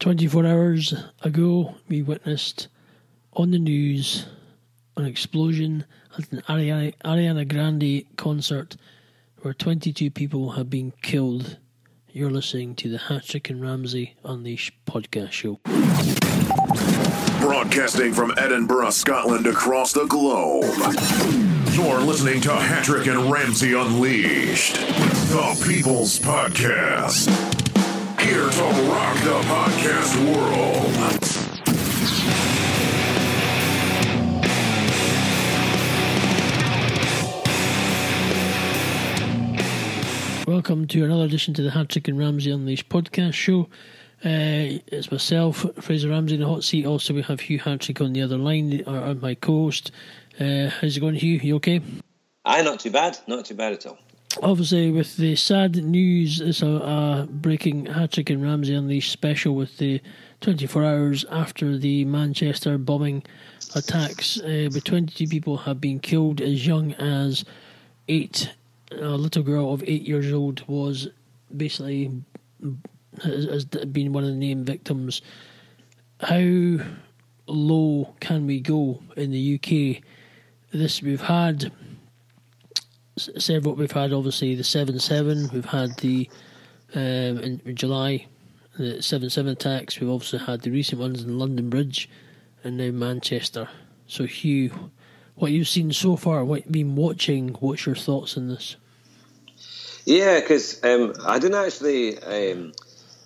24 0.00 0.46
hours 0.46 0.94
ago, 1.20 1.74
we 1.88 2.00
witnessed 2.00 2.68
on 3.34 3.50
the 3.50 3.58
news 3.58 4.24
an 4.96 5.04
explosion 5.04 5.84
at 6.18 6.32
an 6.32 6.40
Ariana, 6.48 7.46
Grande 7.46 8.04
concert 8.16 8.76
where 9.42 9.52
22 9.52 10.10
people 10.10 10.52
have 10.52 10.70
been 10.70 10.92
killed. 11.02 11.58
You're 12.08 12.30
listening 12.30 12.74
to 12.76 12.88
the 12.88 12.96
Hattrick 12.96 13.50
and 13.50 13.60
Ramsey 13.60 14.14
Unleashed 14.24 14.72
podcast 14.86 15.32
show. 15.32 15.60
Broadcasting 17.40 18.14
from 18.14 18.32
Edinburgh, 18.38 18.90
Scotland, 18.90 19.46
across 19.46 19.92
the 19.92 20.06
globe. 20.06 20.64
You're 21.74 22.00
listening 22.00 22.40
to 22.42 22.48
Hattrick 22.48 23.06
and 23.06 23.30
Ramsey 23.30 23.74
Unleashed, 23.74 24.76
the 24.76 25.62
People's 25.66 26.18
Podcast. 26.18 27.49
Here 28.22 28.50
to 28.50 28.62
rock 28.90 29.16
the 29.24 29.40
podcast 29.48 30.14
world. 30.26 31.26
Welcome 40.46 40.86
to 40.88 41.02
another 41.02 41.24
edition 41.24 41.54
to 41.54 41.62
the 41.62 41.70
Hattrick 41.70 42.08
and 42.08 42.18
Ramsey 42.18 42.50
Unleashed 42.50 42.90
podcast 42.90 43.32
show. 43.32 43.62
Uh, 44.22 44.84
it's 44.86 45.10
myself, 45.10 45.64
Fraser 45.80 46.10
Ramsey, 46.10 46.34
in 46.34 46.42
the 46.42 46.46
hot 46.46 46.62
seat. 46.62 46.84
Also, 46.84 47.14
we 47.14 47.22
have 47.22 47.40
Hugh 47.40 47.58
Hattrick 47.58 48.04
on 48.04 48.12
the 48.12 48.20
other 48.20 48.36
line, 48.36 48.84
our, 48.86 48.98
our 48.98 49.14
my 49.14 49.34
co-host. 49.34 49.92
Uh, 50.38 50.68
how's 50.68 50.94
it 50.94 51.00
going, 51.00 51.14
Hugh? 51.14 51.40
You 51.42 51.56
okay? 51.56 51.80
Aye, 52.44 52.60
not 52.60 52.80
too 52.80 52.90
bad. 52.90 53.18
Not 53.26 53.46
too 53.46 53.54
bad 53.54 53.72
at 53.72 53.86
all. 53.86 53.98
Obviously, 54.42 54.92
with 54.92 55.16
the 55.16 55.34
sad 55.34 55.76
news, 55.76 56.40
it's 56.40 56.62
a, 56.62 56.66
a 56.66 57.28
breaking 57.28 57.86
Hattrick 57.86 58.30
and 58.30 58.40
Ramsey 58.42 58.74
Unleashed 58.74 59.10
special 59.10 59.56
with 59.56 59.76
the 59.78 60.00
24 60.40 60.84
hours 60.84 61.24
after 61.30 61.76
the 61.76 62.04
Manchester 62.04 62.78
bombing 62.78 63.24
attacks. 63.74 64.40
Uh, 64.40 64.68
but 64.72 64.84
22 64.84 65.26
people 65.26 65.56
have 65.56 65.80
been 65.80 65.98
killed 65.98 66.40
as 66.40 66.64
young 66.64 66.92
as 66.94 67.44
eight. 68.06 68.52
A 68.92 69.08
little 69.08 69.42
girl 69.42 69.72
of 69.72 69.82
eight 69.86 70.02
years 70.02 70.32
old 70.32 70.66
was 70.68 71.08
basically 71.56 72.12
has, 73.22 73.44
has 73.46 73.64
been 73.64 74.12
one 74.12 74.22
of 74.22 74.30
the 74.30 74.36
named 74.36 74.64
victims. 74.64 75.22
How 76.20 76.78
low 77.46 78.14
can 78.20 78.46
we 78.46 78.60
go 78.60 79.02
in 79.16 79.32
the 79.32 79.54
UK? 79.56 80.04
This 80.72 81.02
we've 81.02 81.22
had 81.22 81.72
several. 83.38 83.74
We've 83.74 83.90
had 83.90 84.12
obviously 84.12 84.54
the 84.54 84.64
seven 84.64 84.98
seven. 84.98 85.48
We've 85.52 85.64
had 85.64 85.96
the 85.98 86.30
um, 86.94 87.00
in, 87.00 87.60
in 87.64 87.76
July 87.76 88.26
the 88.78 89.02
seven 89.02 89.30
seven 89.30 89.52
attacks. 89.52 90.00
We've 90.00 90.10
also 90.10 90.38
had 90.38 90.62
the 90.62 90.70
recent 90.70 91.00
ones 91.00 91.22
in 91.22 91.38
London 91.38 91.70
Bridge, 91.70 92.08
and 92.64 92.76
now 92.76 92.90
Manchester. 92.90 93.68
So 94.06 94.24
Hugh, 94.24 94.90
what 95.34 95.52
you've 95.52 95.68
seen 95.68 95.92
so 95.92 96.16
far, 96.16 96.44
what 96.44 96.64
you've 96.64 96.72
been 96.72 96.96
watching, 96.96 97.50
what's 97.60 97.86
your 97.86 97.94
thoughts 97.94 98.36
on 98.36 98.48
this? 98.48 98.76
Yeah, 100.04 100.40
because 100.40 100.82
um, 100.82 101.14
I 101.24 101.38
didn't 101.38 101.64
actually 101.64 102.18
um, 102.18 102.72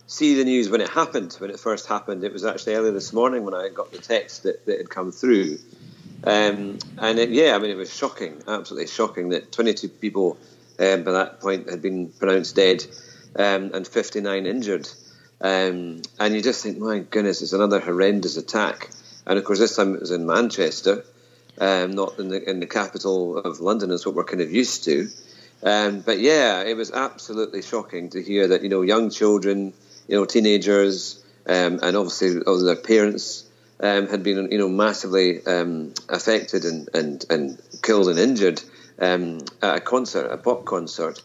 see 0.06 0.34
the 0.34 0.44
news 0.44 0.68
when 0.68 0.80
it 0.80 0.90
happened, 0.90 1.34
when 1.38 1.50
it 1.50 1.60
first 1.60 1.86
happened. 1.86 2.24
It 2.24 2.32
was 2.32 2.44
actually 2.44 2.74
earlier 2.74 2.92
this 2.92 3.12
morning 3.12 3.44
when 3.44 3.54
I 3.54 3.68
got 3.68 3.92
the 3.92 3.98
text 3.98 4.42
that, 4.42 4.66
that 4.66 4.78
had 4.78 4.90
come 4.90 5.12
through. 5.12 5.58
Um, 6.26 6.78
and 6.98 7.18
it, 7.18 7.30
yeah, 7.30 7.54
I 7.54 7.58
mean, 7.58 7.70
it 7.70 7.76
was 7.76 7.94
shocking, 7.94 8.42
absolutely 8.48 8.88
shocking 8.88 9.30
that 9.30 9.52
22 9.52 9.88
people 9.88 10.38
um, 10.78 11.04
by 11.04 11.12
that 11.12 11.40
point 11.40 11.68
had 11.68 11.82
been 11.82 12.08
pronounced 12.08 12.56
dead 12.56 12.84
um, 13.36 13.72
and 13.74 13.86
59 13.86 14.46
injured. 14.46 14.88
Um, 15.40 16.00
and 16.18 16.34
you 16.34 16.40
just 16.40 16.62
think, 16.62 16.78
my 16.78 17.00
goodness, 17.00 17.42
it's 17.42 17.52
another 17.52 17.80
horrendous 17.80 18.36
attack. 18.38 18.90
And 19.26 19.38
of 19.38 19.44
course, 19.44 19.58
this 19.58 19.76
time 19.76 19.94
it 19.94 20.00
was 20.00 20.10
in 20.10 20.26
Manchester, 20.26 21.04
um, 21.58 21.92
not 21.92 22.18
in 22.18 22.28
the, 22.28 22.48
in 22.48 22.60
the 22.60 22.66
capital 22.66 23.38
of 23.38 23.60
London, 23.60 23.90
as 23.90 24.06
what 24.06 24.14
we're 24.14 24.24
kind 24.24 24.40
of 24.40 24.50
used 24.50 24.84
to. 24.84 25.08
Um, 25.62 26.00
but 26.00 26.20
yeah, 26.20 26.62
it 26.62 26.76
was 26.76 26.90
absolutely 26.90 27.62
shocking 27.62 28.10
to 28.10 28.22
hear 28.22 28.48
that 28.48 28.62
you 28.62 28.68
know 28.68 28.82
young 28.82 29.10
children, 29.10 29.72
you 30.08 30.16
know 30.16 30.24
teenagers, 30.24 31.24
and 31.46 31.82
obviously 31.82 32.40
their 32.40 32.76
parents 32.76 33.44
um, 33.80 34.08
had 34.08 34.22
been 34.22 34.50
you 34.50 34.58
know 34.58 34.68
massively 34.68 35.44
um, 35.46 35.92
affected 36.08 36.64
and, 36.64 36.88
and, 36.94 37.24
and 37.30 37.62
killed 37.82 38.08
and 38.08 38.18
injured 38.18 38.62
um, 39.00 39.40
at 39.62 39.76
a 39.76 39.80
concert, 39.80 40.26
a 40.26 40.36
pop 40.36 40.64
concert. 40.64 41.20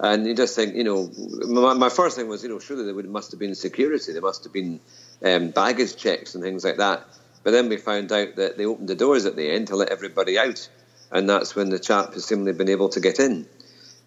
And 0.00 0.26
you 0.26 0.34
just 0.34 0.56
think, 0.56 0.74
you 0.74 0.82
know, 0.82 1.08
my, 1.46 1.72
my 1.74 1.88
first 1.88 2.16
thing 2.16 2.26
was, 2.26 2.42
you 2.42 2.48
know, 2.48 2.58
surely 2.58 2.84
there 2.84 2.94
would, 2.94 3.08
must 3.08 3.30
have 3.30 3.38
been 3.38 3.54
security, 3.54 4.12
there 4.12 4.22
must 4.22 4.42
have 4.42 4.52
been 4.52 4.80
um, 5.24 5.50
baggage 5.50 5.96
checks 5.96 6.34
and 6.34 6.42
things 6.42 6.64
like 6.64 6.78
that. 6.78 7.06
But 7.44 7.52
then 7.52 7.68
we 7.68 7.76
found 7.76 8.10
out 8.10 8.34
that 8.36 8.56
they 8.56 8.66
opened 8.66 8.88
the 8.88 8.96
doors 8.96 9.24
at 9.24 9.36
the 9.36 9.48
end 9.48 9.68
to 9.68 9.76
let 9.76 9.90
everybody 9.90 10.38
out, 10.38 10.68
and 11.12 11.28
that's 11.28 11.54
when 11.54 11.68
the 11.68 11.78
chap 11.78 12.14
has 12.14 12.24
seemingly 12.24 12.52
been 12.52 12.70
able 12.70 12.88
to 12.88 13.00
get 13.00 13.20
in. 13.20 13.46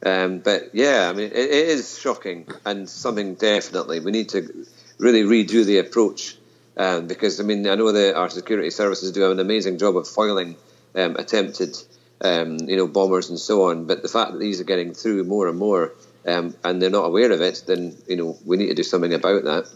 Um, 0.05 0.39
but 0.39 0.69
yeah, 0.73 1.09
I 1.09 1.13
mean, 1.13 1.31
it, 1.31 1.37
it 1.37 1.67
is 1.69 1.97
shocking 1.97 2.47
and 2.65 2.87
something 2.87 3.35
definitely 3.35 3.99
we 3.99 4.11
need 4.11 4.29
to 4.29 4.65
really 4.99 5.23
redo 5.23 5.65
the 5.65 5.79
approach 5.79 6.37
um, 6.77 7.07
because 7.07 7.39
I 7.39 7.43
mean 7.43 7.67
I 7.67 7.75
know 7.75 7.91
that 7.91 8.15
our 8.15 8.29
security 8.29 8.69
services 8.69 9.11
do 9.11 9.31
an 9.31 9.39
amazing 9.39 9.77
job 9.77 9.97
of 9.97 10.07
foiling 10.07 10.55
um, 10.95 11.15
attempted 11.15 11.75
um, 12.21 12.57
you 12.59 12.77
know 12.77 12.87
bombers 12.87 13.29
and 13.29 13.39
so 13.39 13.69
on, 13.69 13.85
but 13.85 14.01
the 14.01 14.09
fact 14.09 14.31
that 14.31 14.39
these 14.39 14.61
are 14.61 14.65
getting 14.65 14.93
through 14.93 15.23
more 15.23 15.47
and 15.47 15.57
more 15.57 15.93
um, 16.25 16.55
and 16.63 16.81
they're 16.81 16.89
not 16.89 17.05
aware 17.05 17.31
of 17.31 17.41
it, 17.41 17.63
then 17.67 17.97
you 18.07 18.15
know 18.15 18.37
we 18.45 18.57
need 18.57 18.67
to 18.67 18.73
do 18.73 18.83
something 18.83 19.13
about 19.13 19.43
that. 19.43 19.69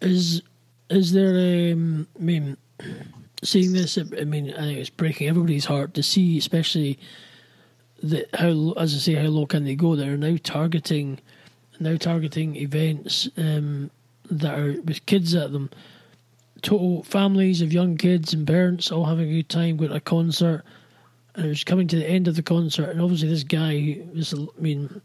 Is 0.00 0.42
is 0.90 1.12
there? 1.12 1.72
Um, 1.72 2.06
I 2.18 2.22
mean, 2.22 2.56
seeing 3.42 3.72
this, 3.72 3.98
I 3.98 4.24
mean, 4.24 4.52
I 4.54 4.60
think 4.60 4.78
it's 4.78 4.90
breaking 4.90 5.28
everybody's 5.28 5.64
heart 5.64 5.94
to 5.94 6.02
see, 6.02 6.38
especially 6.38 6.98
that 8.02 8.28
how, 8.34 8.72
as 8.76 8.94
I 8.94 8.98
say, 8.98 9.14
how 9.14 9.28
low 9.28 9.46
can 9.46 9.64
they 9.64 9.74
go? 9.74 9.96
They're 9.96 10.16
now 10.16 10.36
targeting, 10.42 11.18
now 11.80 11.96
targeting 11.96 12.56
events 12.56 13.28
um, 13.36 13.90
that 14.30 14.58
are 14.58 14.80
with 14.82 15.06
kids 15.06 15.34
at 15.34 15.52
them. 15.52 15.70
Total 16.62 17.02
families 17.04 17.62
of 17.62 17.72
young 17.72 17.96
kids 17.96 18.32
and 18.32 18.46
parents 18.46 18.90
all 18.90 19.04
having 19.04 19.28
a 19.28 19.32
good 19.32 19.48
time 19.48 19.76
going 19.76 19.90
to 19.90 19.96
a 19.96 20.00
concert, 20.00 20.64
and 21.34 21.46
it 21.46 21.48
was 21.48 21.62
coming 21.62 21.86
to 21.88 21.96
the 21.96 22.08
end 22.08 22.26
of 22.26 22.34
the 22.34 22.42
concert, 22.42 22.90
and 22.90 23.00
obviously 23.00 23.28
this 23.28 23.44
guy 23.44 24.00
was. 24.14 24.34
I 24.34 24.60
mean, 24.60 25.00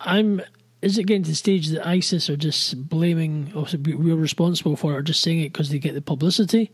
I'm. 0.00 0.42
Is 0.82 0.96
it 0.96 1.04
getting 1.04 1.24
to 1.24 1.30
the 1.30 1.36
stage 1.36 1.68
that 1.68 1.86
ISIS 1.86 2.30
are 2.30 2.36
just 2.36 2.88
blaming, 2.88 3.52
or 3.54 3.66
we're 3.84 4.16
responsible 4.16 4.76
for 4.76 4.92
it, 4.92 4.96
or 4.96 5.02
just 5.02 5.22
saying 5.22 5.40
it 5.40 5.52
because 5.52 5.70
they 5.70 5.78
get 5.78 5.94
the 5.94 6.02
publicity, 6.02 6.70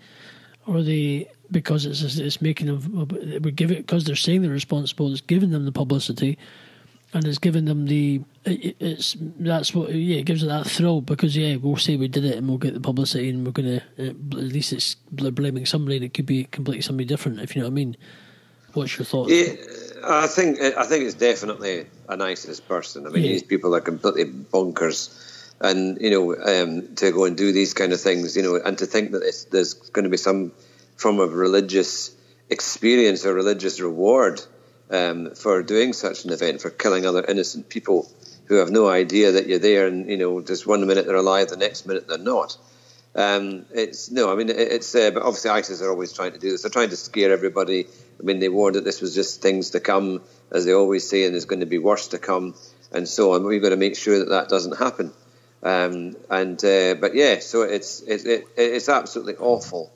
or 0.67 0.83
they 0.83 1.29
because 1.51 1.87
it's 1.87 2.03
it's 2.19 2.43
making 2.43 2.67
them 2.67 3.09
we 3.43 3.53
give 3.53 3.71
it 3.71 3.79
because 3.79 4.05
they're 4.05 4.17
saying 4.17 4.43
they're 4.43 4.51
responsible. 4.51 5.13
It's 5.13 5.21
giving 5.21 5.51
them 5.51 5.65
the 5.65 5.73
publicity, 5.73 6.39
and 7.13 7.27
it's 7.27 7.39
giving 7.39 7.65
them 7.67 7.87
the 7.87 8.23
it, 8.47 8.77
it's 8.81 9.17
that's 9.21 9.75
what 9.75 9.93
yeah 9.93 10.19
it 10.19 10.25
gives 10.25 10.43
it 10.43 10.47
that 10.47 10.67
thrill 10.67 11.01
because 11.01 11.37
yeah 11.37 11.57
we'll 11.57 11.77
say 11.77 11.97
we 11.97 12.09
did 12.09 12.25
it 12.25 12.37
and 12.37 12.49
we'll 12.49 12.59
get 12.59 12.75
the 12.75 12.81
publicity 12.81 13.29
and 13.29 13.45
we're 13.45 13.53
gonna 13.53 13.83
at 13.99 14.17
least 14.33 14.73
it's 14.73 14.95
blaming 15.11 15.67
somebody 15.67 15.97
and 15.97 16.05
it 16.05 16.15
could 16.15 16.27
be 16.27 16.45
completely 16.45 16.83
somebody 16.83 17.05
different 17.05 17.41
if 17.41 17.55
you 17.55 17.63
know 17.63 17.69
what 17.69 17.73
I 17.73 17.75
mean. 17.75 17.97
What's 18.73 18.99
your 18.99 19.07
thought? 19.07 19.31
Yeah, 19.31 19.55
I 20.05 20.27
think 20.27 20.61
I 20.61 20.85
think 20.85 21.05
it's 21.05 21.15
definitely 21.15 21.87
a 22.09 22.17
nicest 22.17 22.69
person. 22.69 23.07
I 23.07 23.11
mean, 23.11 23.25
yeah. 23.25 23.31
these 23.31 23.43
people 23.43 23.75
are 23.75 23.81
completely 23.81 24.27
bonkers 24.27 25.47
and 25.61 25.99
you 26.01 26.11
know 26.11 26.37
um, 26.37 26.95
to 26.97 27.11
go 27.11 27.25
and 27.25 27.37
do 27.37 27.53
these 27.53 27.73
kind 27.73 27.93
of 27.93 28.01
things, 28.01 28.37
you 28.37 28.43
know, 28.43 28.57
and 28.57 28.77
to 28.79 28.87
think 28.87 29.13
that 29.13 29.47
there's 29.51 29.73
going 29.73 30.05
to 30.05 30.11
be 30.11 30.19
some 30.19 30.53
form 30.97 31.21
of 31.21 31.33
religious 31.33 32.15
experience 32.51 33.25
or 33.25 33.35
religious 33.35 33.81
reward 33.81 34.43
um, 34.91 35.35
for 35.35 35.63
doing 35.63 35.93
such 35.93 36.25
an 36.25 36.33
event, 36.33 36.61
for 36.61 36.71
killing 36.71 37.07
other 37.07 37.25
innocent 37.25 37.69
people 37.69 38.11
who 38.47 38.57
have 38.57 38.71
no 38.71 38.89
idea 38.89 39.33
that 39.33 39.47
you're 39.47 39.59
there, 39.59 39.87
and 39.87 40.09
you 40.09 40.17
know, 40.17 40.41
just 40.41 40.67
one 40.67 40.87
minute 40.87 41.07
they're 41.07 41.17
alive, 41.17 41.49
the 41.49 41.57
next 41.57 41.87
minute 41.87 42.09
they're 42.09 42.19
not. 42.19 42.57
Um, 43.15 43.65
it's 43.73 44.11
no, 44.11 44.31
I 44.31 44.37
mean, 44.37 44.51
it's 44.51 44.95
uh, 44.95 45.11
but 45.11 45.23
obviously 45.23 45.51
ISIS 45.51 45.83
are 45.83 45.91
always 45.91 46.13
trying 46.13 46.33
to 46.33 46.39
do 46.39 46.51
this. 46.51 46.63
They're 46.63 46.71
trying 46.71 46.91
to 46.91 46.97
scare 46.97 47.33
everybody. 47.33 47.87
I 48.21 48.23
mean, 48.23 48.39
they 48.39 48.49
warned 48.49 48.77
that 48.77 48.85
this 48.85 49.01
was 49.01 49.15
just 49.15 49.43
things 49.43 49.71
to 49.71 49.81
come, 49.81 50.23
as 50.51 50.65
they 50.65 50.73
always 50.73 51.09
say, 51.09 51.25
and 51.25 51.35
there's 51.35 51.47
going 51.47 51.61
to 51.61 51.67
be 51.67 51.79
worse 51.79 52.09
to 52.09 52.19
come, 52.19 52.55
and 52.93 53.09
so 53.09 53.33
on. 53.33 53.45
We've 53.45 53.63
got 53.63 53.71
to 53.71 53.77
make 53.77 53.97
sure 53.97 54.19
that 54.19 54.29
that 54.31 54.49
doesn't 54.49 54.79
happen. 54.79 55.13
Um, 55.63 56.17
and 56.31 56.63
uh, 56.65 56.95
but 56.95 57.15
yeah, 57.15 57.39
so 57.41 57.63
it's 57.63 58.01
it, 58.03 58.27
it, 58.27 58.47
it's 58.57 58.89
absolutely 58.89 59.37
awful 59.37 59.91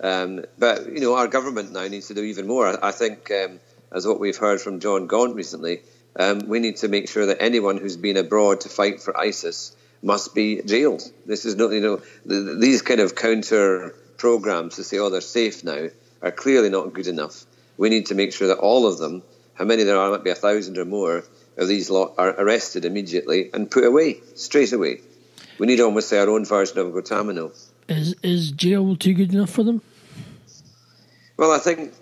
um, 0.00 0.44
but 0.58 0.92
you 0.92 1.00
know, 1.00 1.14
our 1.14 1.28
government 1.28 1.72
now 1.72 1.86
needs 1.86 2.08
to 2.08 2.14
do 2.14 2.24
even 2.24 2.46
more. 2.46 2.66
I, 2.66 2.88
I 2.88 2.92
think, 2.92 3.30
um, 3.30 3.60
as 3.92 4.06
what 4.06 4.20
we've 4.20 4.36
heard 4.36 4.60
from 4.60 4.80
John 4.80 5.06
Gaunt 5.06 5.34
recently, 5.34 5.80
um, 6.16 6.40
we 6.46 6.60
need 6.60 6.76
to 6.78 6.88
make 6.88 7.08
sure 7.08 7.26
that 7.26 7.42
anyone 7.42 7.78
who's 7.78 7.96
been 7.96 8.16
abroad 8.16 8.60
to 8.62 8.68
fight 8.68 9.00
for 9.00 9.16
ISIS 9.18 9.76
must 10.02 10.34
be 10.34 10.62
jailed. 10.62 11.02
This 11.26 11.44
is 11.44 11.56
not, 11.56 11.72
you 11.72 11.80
know, 11.80 12.02
the, 12.26 12.56
these 12.60 12.82
kind 12.82 13.00
of 13.00 13.14
counter 13.14 13.94
programs 14.16 14.76
to 14.76 14.84
say, 14.84 14.98
oh, 14.98 15.10
they're 15.10 15.20
safe 15.20 15.64
now, 15.64 15.88
are 16.22 16.30
clearly 16.30 16.68
not 16.68 16.92
good 16.92 17.06
enough. 17.06 17.44
We 17.76 17.88
need 17.88 18.06
to 18.06 18.14
make 18.14 18.32
sure 18.32 18.48
that 18.48 18.58
all 18.58 18.86
of 18.86 18.98
them, 18.98 19.22
how 19.54 19.64
many 19.64 19.82
there 19.82 19.98
are, 19.98 20.10
might 20.10 20.24
be 20.24 20.30
a 20.30 20.34
thousand 20.34 20.78
or 20.78 20.84
more, 20.84 21.24
of 21.56 21.68
these 21.68 21.90
lot 21.90 22.14
are 22.18 22.30
arrested 22.30 22.84
immediately 22.84 23.50
and 23.52 23.70
put 23.70 23.84
away 23.84 24.20
straight 24.34 24.72
away. 24.72 25.00
We 25.58 25.66
need 25.66 25.80
almost 25.80 26.08
say 26.08 26.18
our 26.18 26.28
own 26.28 26.44
version 26.44 26.78
of 26.78 26.90
Guantanamo. 26.92 27.52
Is 27.88 28.14
is 28.22 28.50
jail 28.50 28.96
too 28.96 29.14
good 29.14 29.32
enough 29.32 29.50
for 29.50 29.62
them? 29.62 29.82
Well, 31.36 31.52
I 31.52 31.58
think 31.58 31.92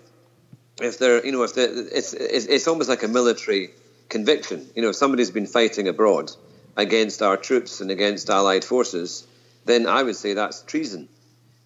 if 0.81 0.97
they're, 0.97 1.23
you 1.25 1.31
know, 1.31 1.43
if 1.43 1.53
they're, 1.53 1.69
it's, 1.69 2.13
it's 2.13 2.45
it's 2.45 2.67
almost 2.67 2.89
like 2.89 3.03
a 3.03 3.07
military 3.07 3.71
conviction. 4.09 4.69
You 4.75 4.81
know, 4.81 4.89
if 4.89 4.95
somebody's 4.95 5.31
been 5.31 5.47
fighting 5.47 5.87
abroad 5.87 6.31
against 6.75 7.21
our 7.21 7.37
troops 7.37 7.81
and 7.81 7.91
against 7.91 8.29
Allied 8.29 8.63
forces, 8.63 9.27
then 9.65 9.87
I 9.87 10.03
would 10.03 10.15
say 10.15 10.33
that's 10.33 10.61
treason. 10.61 11.07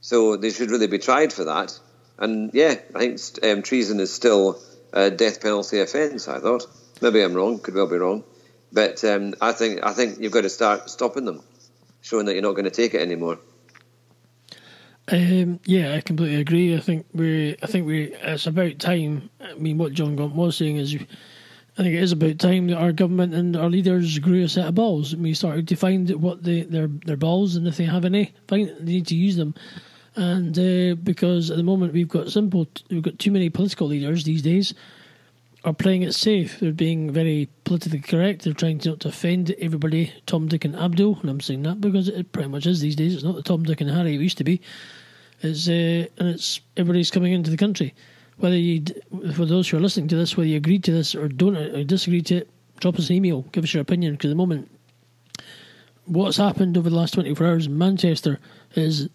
So 0.02 0.38
they 0.38 0.52
should 0.52 0.72
really 0.72 0.88
be 0.88 1.00
tried 1.00 1.34
for 1.34 1.46
that. 1.46 1.78
And 2.18 2.52
yeah, 2.54 2.76
I 2.96 3.00
think 3.00 3.20
um, 3.44 3.62
treason 3.62 4.00
is 4.00 4.14
still 4.14 4.62
a 4.94 5.12
death 5.12 5.42
penalty 5.42 5.80
offence. 5.80 6.28
I 6.28 6.40
thought 6.40 6.66
maybe 7.02 7.22
I'm 7.22 7.34
wrong, 7.34 7.60
could 7.60 7.76
well 7.76 7.88
be 7.88 7.98
wrong, 7.98 8.24
but 8.72 9.04
um, 9.04 9.36
I 9.42 9.52
think 9.52 9.84
I 9.84 9.94
think 9.94 10.20
you've 10.20 10.32
got 10.32 10.42
to 10.42 10.50
start 10.50 10.90
stopping 10.90 11.26
them, 11.26 11.44
showing 12.02 12.26
that 12.26 12.34
you're 12.34 12.42
not 12.42 12.54
going 12.54 12.66
to 12.66 12.72
take 12.72 12.94
it 12.94 13.02
anymore. 13.02 13.40
Um, 15.10 15.60
yeah, 15.66 15.94
I 15.94 16.02
completely 16.02 16.42
agree. 16.42 16.76
I 16.76 16.82
think 16.82 17.06
we, 17.14 17.56
I 17.64 17.68
think 17.68 17.88
we, 17.88 18.14
it's 18.14 18.46
about 18.46 18.78
time. 18.80 19.30
I 19.40 19.54
mean, 19.54 19.78
what 19.78 19.94
John 19.94 20.18
Gump 20.18 20.36
was 20.36 20.58
saying 20.58 20.78
is, 20.78 20.98
I 21.78 21.84
think 21.84 21.94
it 21.94 22.02
is 22.02 22.12
about 22.12 22.40
time 22.40 22.68
that 22.68 22.78
our 22.78 22.92
government 22.92 23.36
and 23.36 23.56
our 23.56 23.70
leaders 23.70 24.18
grew 24.18 24.44
a 24.44 24.50
set 24.50 24.68
of 24.68 24.76
balls. 24.76 25.14
And 25.14 25.22
we 25.22 25.36
started 25.36 25.68
to 25.68 25.76
find 25.76 26.10
what 26.22 26.44
they, 26.44 26.62
their 26.62 26.88
their 26.88 27.18
balls, 27.18 27.56
and 27.56 27.68
if 27.68 27.78
they 27.78 27.86
have 27.86 28.06
any, 28.06 28.34
they 28.48 28.66
need 28.82 29.08
to 29.08 29.16
use 29.16 29.36
them. 29.36 29.54
And 30.16 30.58
uh, 30.58 30.96
because 30.96 31.52
at 31.52 31.58
the 31.58 31.64
moment 31.64 31.94
we've 31.94 32.08
got 32.08 32.32
simple, 32.32 32.68
we've 32.90 33.04
got 33.04 33.20
too 33.20 33.30
many 33.32 33.50
political 33.50 33.88
leaders 33.88 34.24
these 34.24 34.42
days 34.42 34.74
are 35.64 35.74
playing 35.74 36.04
it 36.04 36.14
safe. 36.14 36.60
They're 36.60 36.72
being 36.72 37.12
very 37.12 37.50
politically 37.66 38.00
correct. 38.00 38.44
They're 38.44 38.54
trying 38.54 38.80
to 38.80 38.90
not 38.90 39.02
to 39.02 39.10
offend 39.10 39.54
everybody, 39.60 40.14
Tom, 40.26 40.48
Dick, 40.48 40.66
and 40.66 40.76
Abdul. 40.76 41.20
And 41.22 41.30
I'm 41.30 41.42
saying 41.42 41.64
that 41.64 41.82
because 41.82 42.08
it 42.08 42.32
pretty 42.32 42.50
much 42.50 42.66
is 42.66 42.80
these 42.80 42.96
days. 42.96 43.16
It's 43.16 43.24
not 43.24 43.36
the 43.36 43.44
Tom, 43.44 43.64
Dick, 43.64 43.82
and 43.82 43.90
Harry 43.90 44.16
it 44.16 44.22
used 44.22 44.38
to 44.38 44.44
be. 44.44 44.62
It's 45.42 45.68
uh, 45.68 46.08
and 46.18 46.30
it's 46.30 46.62
everybody's 46.78 47.12
coming 47.12 47.34
into 47.34 47.52
the 47.52 47.58
country. 47.58 47.94
Whether 48.38 48.58
you, 48.58 48.86
for 49.34 49.46
those 49.46 49.68
who 49.68 49.78
are 49.78 49.82
listening 49.82 50.08
to 50.10 50.16
this, 50.16 50.38
whether 50.38 50.48
you 50.48 50.58
agree 50.58 50.80
to 50.80 50.92
this 50.92 51.16
or 51.16 51.28
don't 51.28 51.58
or 51.58 51.84
disagree 51.84 52.22
to 52.24 52.38
it, 52.38 52.50
drop 52.80 52.98
us 53.00 53.10
an 53.10 53.16
email. 53.16 53.42
Give 53.52 53.64
us 53.64 53.74
your 53.74 53.82
opinion 53.82 54.14
because 54.14 54.30
at 54.30 54.34
the 54.34 54.36
moment, 54.36 54.70
what's 56.06 56.38
happened 56.38 56.78
over 56.78 56.90
the 56.90 56.96
last 56.96 57.16
24 57.16 57.48
hours 57.48 57.66
in 57.66 57.78
Manchester 57.78 58.40
is 58.76 59.10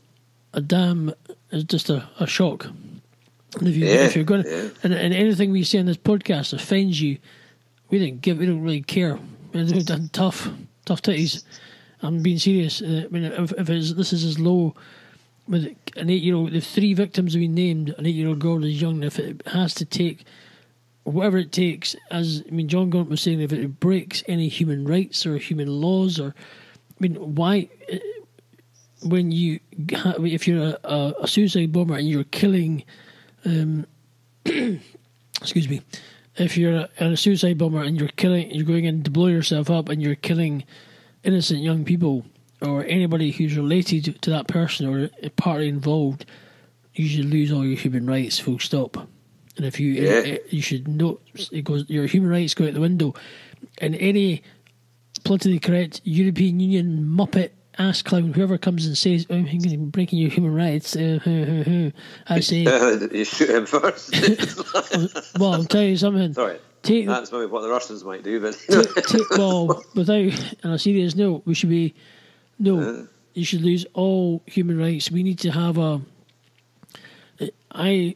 a 0.55 0.61
damn 0.61 1.13
is 1.51 1.65
just 1.65 1.91
a, 1.91 2.09
a 2.19 2.27
shock. 2.27 2.65
And 2.65 3.69
if, 3.69 3.77
you, 3.77 3.87
Yeah, 3.87 4.07
if 4.07 4.17
you're 4.17 4.25
going, 4.25 4.45
yeah. 4.47 4.69
and, 4.83 4.93
and 4.93 5.15
anything 5.15 5.53
we 5.53 5.63
say 5.65 5.79
on 5.79 5.87
this 5.87 5.97
podcast 5.97 6.53
offends 6.53 7.01
you, 7.01 7.19
we 7.91 7.99
don't 7.99 8.21
give, 8.21 8.39
we 8.39 8.47
don't 8.47 8.63
really 8.63 8.83
care. 8.83 9.19
We've 9.53 9.85
done 9.85 10.09
tough, 10.13 10.49
tough 10.87 11.03
titties. 11.03 11.45
I'm 12.01 12.23
being 12.23 12.39
serious. 12.39 12.81
Uh, 12.83 13.05
I 13.05 13.09
mean, 13.13 13.25
if, 13.25 13.53
if 13.53 13.67
this 13.67 14.13
is 14.13 14.25
as 14.25 14.39
low 14.39 14.75
with 15.53 15.77
an 15.97 16.09
eight-year-old, 16.09 16.53
the 16.53 16.61
three 16.61 16.95
victims 16.95 17.35
have 17.35 17.41
been 17.41 17.55
named. 17.55 17.95
An 17.99 18.07
eight-year-old 18.07 18.39
girl 18.39 18.65
is 18.65 18.81
young. 18.81 19.03
If 19.03 19.19
it 19.19 19.47
has 19.49 19.75
to 19.75 19.85
take 19.85 20.25
whatever 21.05 21.37
it 21.37 21.53
takes, 21.53 21.95
as 22.11 22.43
I 22.49 22.51
mean, 22.51 22.69
John 22.69 22.89
Gaunt 22.89 23.11
was 23.11 23.21
saying, 23.21 23.41
if 23.41 23.53
it 23.53 23.79
breaks 23.79 24.25
any 24.27 24.49
human 24.49 24.87
rights 24.87 25.27
or 25.27 25.37
human 25.37 25.69
laws, 25.69 26.19
or 26.19 26.29
I 26.29 26.99
mean, 27.01 27.17
why? 27.17 27.69
uh, 27.93 27.97
When 29.05 29.31
you, 29.31 29.61
if 29.77 30.49
you're 30.49 30.63
a, 30.63 30.79
a, 30.85 31.15
a 31.23 31.29
suicide 31.29 31.71
bomber 31.71 31.97
and 31.97 32.09
you're 32.09 32.25
killing, 32.25 32.85
um, 33.45 33.87
excuse 34.47 35.69
me, 35.69 35.83
if 36.37 36.57
you're 36.57 36.89
a, 36.99 37.05
a 37.13 37.17
suicide 37.17 37.59
bomber 37.59 37.83
and 37.83 38.01
you're 38.01 38.09
killing, 38.09 38.51
you're 38.51 38.65
going 38.65 38.87
in 38.87 39.03
to 39.03 39.11
blow 39.11 39.27
yourself 39.27 39.69
up 39.69 39.91
and 39.91 40.01
you're 40.01 40.15
killing 40.15 40.65
innocent 41.25 41.61
young 41.61 41.85
people 41.85 42.25
or 42.63 42.85
anybody 42.85 43.31
who's 43.31 43.57
related 43.57 44.21
to 44.23 44.31
that 44.31 44.47
person 44.49 44.87
or 44.87 45.11
a 45.23 45.31
party 45.31 45.69
involved, 45.69 46.25
you 46.95 47.09
should 47.09 47.27
lose 47.27 47.51
all 47.53 47.65
your 47.65 47.77
human 47.77 48.07
rights. 48.07 48.39
Full 48.39 48.59
stop. 48.59 48.97
And 49.57 49.67
if 49.67 49.79
you, 49.81 49.93
Yeah. 49.93 50.23
eh, 50.25 50.39
you 50.51 50.63
should 50.63 50.89
know 50.89 51.21
it 51.51 51.65
goes. 51.65 51.85
Your 51.89 52.07
human 52.07 52.31
rights 52.31 52.55
go 52.55 52.67
out 52.67 52.75
the 52.75 52.81
window. 52.81 53.15
And 53.79 53.95
any 53.97 54.43
politically 55.25 55.59
correct 55.59 56.01
European 56.05 56.61
Union 56.61 57.05
muppet 57.05 57.51
ass 57.79 58.03
clown, 58.03 58.33
whoever 58.33 58.59
comes 58.59 58.87
and 58.87 58.97
says, 58.97 59.27
"Oh, 59.31 59.35
I'm 59.35 59.91
breaking 59.91 60.19
your 60.19 60.31
human 60.31 60.55
rights," 60.55 60.95
uh, 60.97 61.91
I 62.29 62.41
say, 62.41 62.59
you 63.13 63.25
shoot 63.25 63.51
him 63.51 63.67
first. 63.67 64.13
"Well, 65.39 65.55
I'm 65.55 65.67
telling 65.67 65.91
you 65.91 65.97
something. 65.97 66.35
Sorry, 66.35 66.59
Take 66.83 67.07
that's 67.07 67.31
maybe 67.33 67.47
what 67.47 67.63
the 67.63 67.69
Russians 67.69 68.05
might 68.05 68.23
do, 68.25 68.41
but 68.41 68.59
take, 68.69 68.95
take, 69.07 69.31
well, 69.39 69.83
without 69.95 70.33
on 70.65 70.73
a 70.73 70.79
serious 70.79 71.15
note, 71.15 71.43
we 71.45 71.55
should 71.55 71.71
be 71.71 71.95
no. 72.59 73.07
You 73.35 73.45
should 73.47 73.63
lose 73.63 73.87
all 73.95 74.43
human 74.47 74.79
rights. 74.79 75.11
We 75.11 75.23
need 75.23 75.39
to 75.41 75.51
have 75.51 75.79
a. 75.79 76.03
I, 77.71 78.15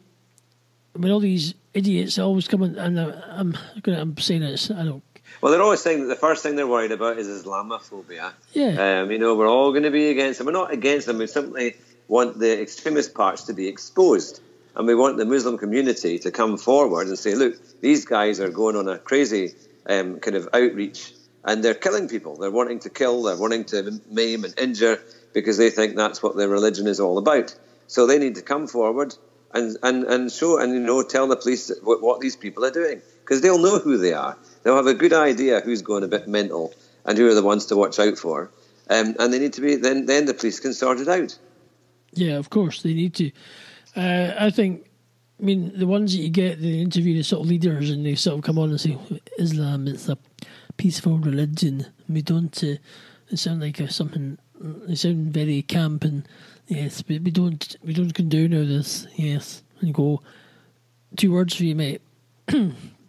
when 0.93 1.11
all 1.11 1.21
these 1.21 1.55
idiots 1.75 2.19
always 2.19 2.49
come 2.49 2.62
in, 2.62 2.77
and 2.79 3.00
I- 3.00 3.23
I'm. 3.38 3.56
I'm 3.87 4.17
saying 4.19 4.41
this. 4.43 4.71
I 4.71 4.85
don't. 4.85 5.03
well, 5.41 5.53
they're 5.53 5.62
always 5.62 5.81
saying 5.81 6.00
that 6.03 6.06
the 6.09 6.21
first 6.21 6.43
thing 6.43 6.56
they're 6.56 6.67
worried 6.67 6.93
about 6.93 7.19
is 7.19 7.29
Islamophobia. 7.29 8.33
Yeah. 8.53 9.00
Um, 9.03 9.11
you 9.11 9.19
know, 9.19 9.35
we're 9.35 9.49
all 9.49 9.71
going 9.73 9.83
to 9.85 9.91
be 9.91 10.11
against 10.11 10.38
them. 10.38 10.47
We're 10.47 10.53
not 10.53 10.73
against 10.73 11.06
them. 11.06 11.19
We 11.19 11.27
simply 11.27 11.77
want 12.09 12.38
the 12.38 12.61
extremist 12.61 13.15
parts 13.15 13.44
to 13.44 13.53
be 13.53 13.69
exposed. 13.69 14.41
And 14.77 14.87
we 14.87 14.94
want 14.94 15.17
the 15.17 15.25
Muslim 15.25 15.56
community 15.56 16.19
to 16.19 16.31
come 16.31 16.59
forward 16.59 17.06
and 17.09 17.19
say, 17.19 17.35
look, 17.35 17.55
these 17.81 18.05
guys 18.05 18.38
are 18.41 18.50
going 18.50 18.77
on 18.77 18.87
a 18.88 18.99
crazy 18.99 19.55
um, 19.88 20.21
kind 20.21 20.37
of 20.37 20.49
outreach 20.53 21.12
and 21.46 21.64
they're 21.64 21.75
killing 21.75 22.08
people. 22.08 22.37
They're 22.37 22.50
wanting 22.50 22.81
to 22.81 22.90
kill, 22.90 23.22
they're 23.22 23.37
wanting 23.37 23.64
to 23.66 24.00
maim 24.10 24.44
and 24.44 24.52
injure 24.58 25.00
because 25.32 25.56
they 25.56 25.70
think 25.70 25.96
that's 25.96 26.22
what 26.22 26.37
their 26.37 26.48
religion 26.48 26.87
is 26.87 27.00
all 27.00 27.19
about. 27.19 27.54
So 27.87 28.06
they 28.06 28.19
need 28.19 28.34
to 28.34 28.43
come 28.43 28.66
forward 28.66 29.14
and, 29.54 29.76
and, 29.82 30.04
and 30.04 30.32
show 30.32 30.58
and, 30.60 30.72
you 30.75 30.81
know, 30.81 31.02
tell 31.02 31.28
the 31.28 31.37
police 31.37 31.70
what, 31.82 32.02
what 32.02 32.20
these 32.20 32.37
people 32.37 32.64
are 32.64 32.70
doing 32.70 33.00
because 33.20 33.40
they'll 33.40 33.62
know 33.62 33.78
who 33.78 33.96
they 33.96 34.12
are. 34.12 34.37
They'll 34.62 34.76
have 34.76 34.87
a 34.87 34.94
good 34.94 35.12
idea 35.12 35.60
who's 35.60 35.82
going 35.82 36.02
a 36.02 36.08
bit 36.08 36.26
mental 36.26 36.75
and 37.04 37.16
who 37.16 37.28
are 37.28 37.34
the 37.34 37.44
ones 37.44 37.66
to 37.66 37.76
watch 37.76 37.99
out 38.00 38.19
for. 38.19 38.50
Um, 38.90 39.16
and 39.19 39.32
they 39.32 39.38
need 39.38 39.52
to 39.54 39.60
be, 39.60 39.76
then, 39.76 40.06
then 40.06 40.26
the 40.26 40.34
police 40.34 40.60
can 40.60 40.75
sort 40.75 40.99
it 40.99 41.08
out. 41.08 41.38
Yeah, 42.12 42.38
of 42.38 42.50
course 42.50 42.82
they 42.82 42.94
need 42.94 43.14
to. 43.14 43.31
Uh, 43.94 44.34
I 44.38 44.50
think. 44.50 44.84
I 45.38 45.44
mean, 45.44 45.78
the 45.78 45.87
ones 45.87 46.16
that 46.16 46.22
you 46.22 46.31
get, 46.31 46.62
they 46.62 46.78
interview 46.78 47.14
the 47.14 47.22
sort 47.22 47.42
of 47.42 47.50
leaders, 47.50 47.90
and 47.90 48.06
they 48.06 48.14
sort 48.14 48.38
of 48.38 48.44
come 48.44 48.58
on 48.58 48.70
and 48.70 48.81
say, 48.81 48.96
"Islam 49.38 49.87
is 49.87 50.08
a 50.08 50.16
peaceful 50.76 51.19
religion." 51.19 51.87
We 52.08 52.23
don't. 52.23 52.56
Uh, 52.62 52.76
they 53.31 53.37
sound 53.37 53.61
like 53.61 53.81
uh, 53.81 53.88
something. 53.88 54.38
It 54.88 54.96
sound 54.96 55.32
very 55.32 55.62
camp, 55.62 56.05
and 56.05 56.26
yes, 56.69 57.02
but 57.02 57.23
we 57.23 57.31
don't. 57.31 57.76
We 57.85 57.92
don't 57.92 58.12
condone 58.14 58.54
all 58.54 58.66
this. 58.66 59.06
Yes, 59.16 59.62
and 59.80 59.92
go. 59.95 60.23
Two 61.16 61.33
words 61.33 61.54
for 61.54 61.64
you, 61.64 61.75
mate. 61.75 62.02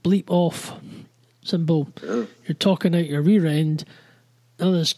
Bleep 0.04 0.30
off. 0.30 0.74
Simple. 1.44 1.90
You're 2.04 2.56
talking 2.60 2.96
out 2.96 3.08
your 3.08 3.22
rear 3.22 3.46
end. 3.46 3.86
This. 4.58 4.96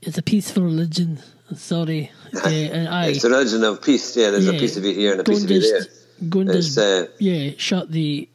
It's 0.00 0.18
a 0.18 0.22
peaceful 0.22 0.64
religion. 0.64 1.18
Sorry. 1.54 2.10
Uh, 2.34 2.48
and 2.48 2.88
I. 2.88 3.08
It's 3.08 3.24
a 3.24 3.28
religion 3.28 3.62
of 3.62 3.82
peace. 3.82 4.16
Yeah, 4.16 4.30
there's 4.30 4.48
a 4.48 4.54
piece 4.54 4.78
of 4.78 4.84
you 4.84 4.94
here 4.94 5.12
and 5.12 5.20
a 5.20 5.24
piece 5.24 5.42
of 5.42 5.50
just- 5.50 5.70
there. 5.70 6.28
Go 6.30 6.40
and 6.40 6.50
just, 6.50 6.78
uh, 6.78 7.06
yeah, 7.18 7.50
shut 7.58 7.90
the 7.92 8.26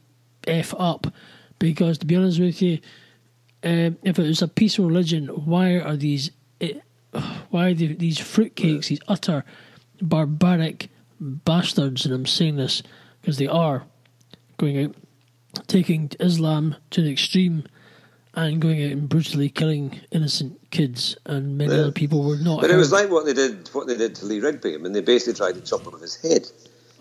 f 0.45 0.75
up. 0.77 1.07
Because 1.57 1.97
to 1.97 2.05
be 2.05 2.15
honest 2.15 2.39
with 2.39 2.61
you, 2.61 2.79
um, 3.67 3.97
if 4.03 4.17
it 4.17 4.23
was 4.23 4.41
a 4.41 4.47
peaceful 4.47 4.85
religion, 4.85 5.27
why 5.27 5.79
are 5.79 5.97
these, 5.97 6.31
it, 6.59 6.81
why 7.49 7.67
are 7.67 7.73
the, 7.73 7.93
these 7.95 8.17
fruitcakes, 8.17 8.87
these 8.87 9.01
utter 9.09 9.43
barbaric 10.01 10.89
bastards? 11.19 12.05
And 12.05 12.13
I'm 12.13 12.25
saying 12.25 12.55
this 12.55 12.81
because 13.19 13.37
they 13.37 13.47
are 13.47 13.83
going 14.55 14.85
out, 14.85 14.95
taking 15.67 16.11
Islam 16.19 16.75
to 16.91 17.01
the 17.01 17.11
extreme, 17.11 17.65
and 18.35 18.61
going 18.61 18.83
out 18.85 18.91
and 18.91 19.09
brutally 19.09 19.49
killing 19.49 19.99
innocent 20.11 20.71
kids, 20.71 21.17
and 21.25 21.57
many 21.57 21.73
Yeah. 21.73 21.81
other 21.81 21.91
people 21.91 22.23
were 22.23 22.37
not. 22.37 22.61
But 22.61 22.71
it 22.71 22.77
was 22.77 22.91
like 22.91 23.09
what 23.09 23.25
they 23.25 23.33
did, 23.33 23.67
what 23.73 23.87
they 23.87 23.97
did 23.97 24.15
to 24.15 24.25
Lee 24.25 24.39
Rigby. 24.39 24.75
I 24.75 24.77
mean, 24.77 24.93
they 24.93 25.01
basically 25.01 25.33
tried 25.33 25.55
to 25.55 25.61
chop 25.61 25.87
off 25.87 25.99
his 25.99 26.15
head. 26.15 26.47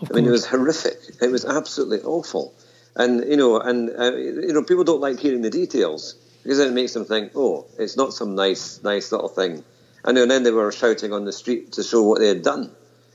Of 0.00 0.10
I 0.10 0.14
mean, 0.14 0.26
it 0.26 0.30
was 0.30 0.46
horrific. 0.46 0.98
It 1.20 1.30
was 1.30 1.44
absolutely 1.44 2.00
awful. 2.00 2.54
And 2.96 3.24
you 3.28 3.36
know, 3.36 3.60
and 3.60 3.90
uh, 3.90 4.16
you 4.16 4.52
know, 4.52 4.64
people 4.64 4.84
don't 4.84 5.00
like 5.00 5.20
hearing 5.20 5.42
the 5.42 5.50
details 5.50 6.16
because 6.46 6.58
then 6.58 6.68
it 6.68 6.74
makes 6.74 6.92
them 6.92 7.04
think, 7.04 7.32
oh, 7.34 7.66
it's 7.76 7.96
not 7.96 8.14
some 8.14 8.36
nice, 8.36 8.80
nice 8.84 9.10
little 9.10 9.28
thing. 9.28 9.64
And 10.04 10.16
then 10.16 10.44
they 10.44 10.52
were 10.52 10.70
shouting 10.70 11.12
on 11.12 11.24
the 11.24 11.32
street 11.32 11.72
to 11.72 11.82
show 11.82 12.04
what 12.04 12.20
they 12.20 12.28
had 12.28 12.44
done. 12.44 12.70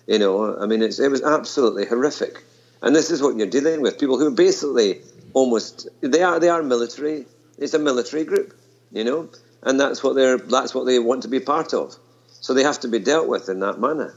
You 0.06 0.20
know, 0.20 0.58
I 0.58 0.66
mean, 0.66 0.82
it 0.82 1.00
was 1.00 1.24
absolutely 1.24 1.86
horrific. 1.86 2.44
And 2.82 2.94
this 2.94 3.10
is 3.10 3.22
what 3.22 3.38
you're 3.38 3.48
dealing 3.48 3.80
with: 3.80 3.98
people 3.98 4.20
who 4.20 4.28
are 4.28 4.32
basically 4.32 5.00
almost 5.34 5.88
they 6.02 6.22
are 6.24 6.42
they 6.42 6.50
are 6.50 6.62
military. 6.62 7.26
It's 7.58 7.74
a 7.74 7.80
military 7.80 8.26
group, 8.26 8.54
you 8.92 9.06
know, 9.06 9.30
and 9.64 9.80
that's 9.80 10.04
what 10.04 10.16
they're 10.16 10.38
that's 10.38 10.76
what 10.76 10.86
they 10.86 11.00
want 11.00 11.22
to 11.22 11.30
be 11.30 11.40
part 11.40 11.74
of. 11.74 11.96
So 12.42 12.54
they 12.54 12.64
have 12.64 12.82
to 12.82 12.90
be 12.90 13.00
dealt 13.00 13.30
with 13.30 13.48
in 13.48 13.62
that 13.62 13.80
manner. 13.80 14.14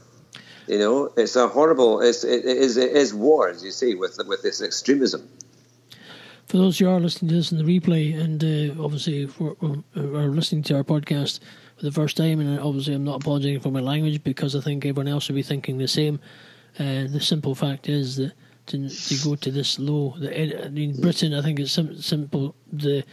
You 0.67 0.79
know, 0.79 1.13
it's 1.15 1.37
a 1.37 1.47
horrible. 1.47 2.01
It's 2.01 2.25
it, 2.25 2.43
it 2.43 2.57
is 2.57 2.75
it 2.75 2.91
is 2.91 3.13
war, 3.13 3.47
as 3.47 3.63
you 3.63 3.71
see, 3.71 3.95
with 3.95 4.19
with 4.27 4.41
this 4.41 4.61
extremism. 4.61 5.29
For 6.47 6.57
those 6.57 6.77
who 6.79 6.87
are 6.87 6.99
listening 6.99 7.29
to 7.29 7.35
this 7.35 7.51
in 7.51 7.57
the 7.57 7.63
replay 7.63 8.19
and 8.19 8.43
uh, 8.43 8.83
obviously 8.83 9.25
for, 9.27 9.55
uh, 9.63 9.99
are 9.99 10.27
listening 10.27 10.63
to 10.63 10.75
our 10.75 10.83
podcast 10.83 11.39
for 11.77 11.83
the 11.83 11.91
first 11.91 12.15
time, 12.17 12.39
and 12.39 12.59
obviously 12.59 12.93
I'm 12.93 13.03
not 13.03 13.21
apologising 13.21 13.59
for 13.59 13.71
my 13.71 13.79
language 13.81 14.23
because 14.23 14.55
I 14.55 14.61
think 14.61 14.85
everyone 14.85 15.07
else 15.07 15.27
will 15.27 15.35
be 15.35 15.43
thinking 15.43 15.77
the 15.77 15.87
same. 15.87 16.19
Uh, 16.79 17.05
the 17.09 17.19
simple 17.21 17.55
fact 17.55 17.89
is 17.89 18.17
that 18.17 18.33
to, 18.67 18.89
to 18.89 19.15
go 19.23 19.35
to 19.35 19.51
this 19.51 19.79
low, 19.79 20.15
the, 20.19 20.65
I 20.65 20.69
mean 20.69 20.99
Britain, 20.99 21.33
I 21.33 21.41
think 21.41 21.59
it's 21.59 21.71
sim- 21.71 22.01
simple. 22.01 22.55
The 22.71 23.03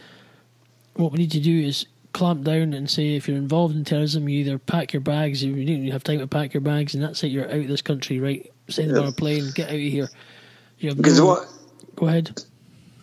what 0.95 1.11
we 1.11 1.19
need 1.19 1.31
to 1.31 1.39
do 1.39 1.59
is 1.59 1.85
clamp 2.13 2.43
down 2.43 2.73
and 2.73 2.89
say 2.89 3.15
if 3.15 3.27
you're 3.27 3.37
involved 3.37 3.75
in 3.75 3.83
terrorism, 3.83 4.29
you 4.29 4.39
either 4.39 4.59
pack 4.59 4.93
your 4.93 5.01
bags, 5.01 5.43
you 5.43 5.65
don't 5.65 5.91
have 5.91 6.03
time 6.03 6.19
to 6.19 6.27
pack 6.27 6.53
your 6.53 6.61
bags, 6.61 6.93
and 6.93 7.03
that's 7.03 7.23
it. 7.23 7.27
You're 7.27 7.45
out 7.45 7.57
of 7.57 7.67
this 7.67 7.81
country, 7.81 8.19
right? 8.19 8.49
Send 8.69 8.91
them 8.91 9.03
on 9.03 9.09
a 9.09 9.11
plane, 9.11 9.49
get 9.55 9.69
out 9.69 9.75
of 9.75 9.79
here. 9.79 10.09
You 10.77 10.89
have 10.89 10.97
Because 10.97 11.19
no- 11.19 11.25
what 11.25 11.47
Go 11.95 12.07
ahead. 12.07 12.43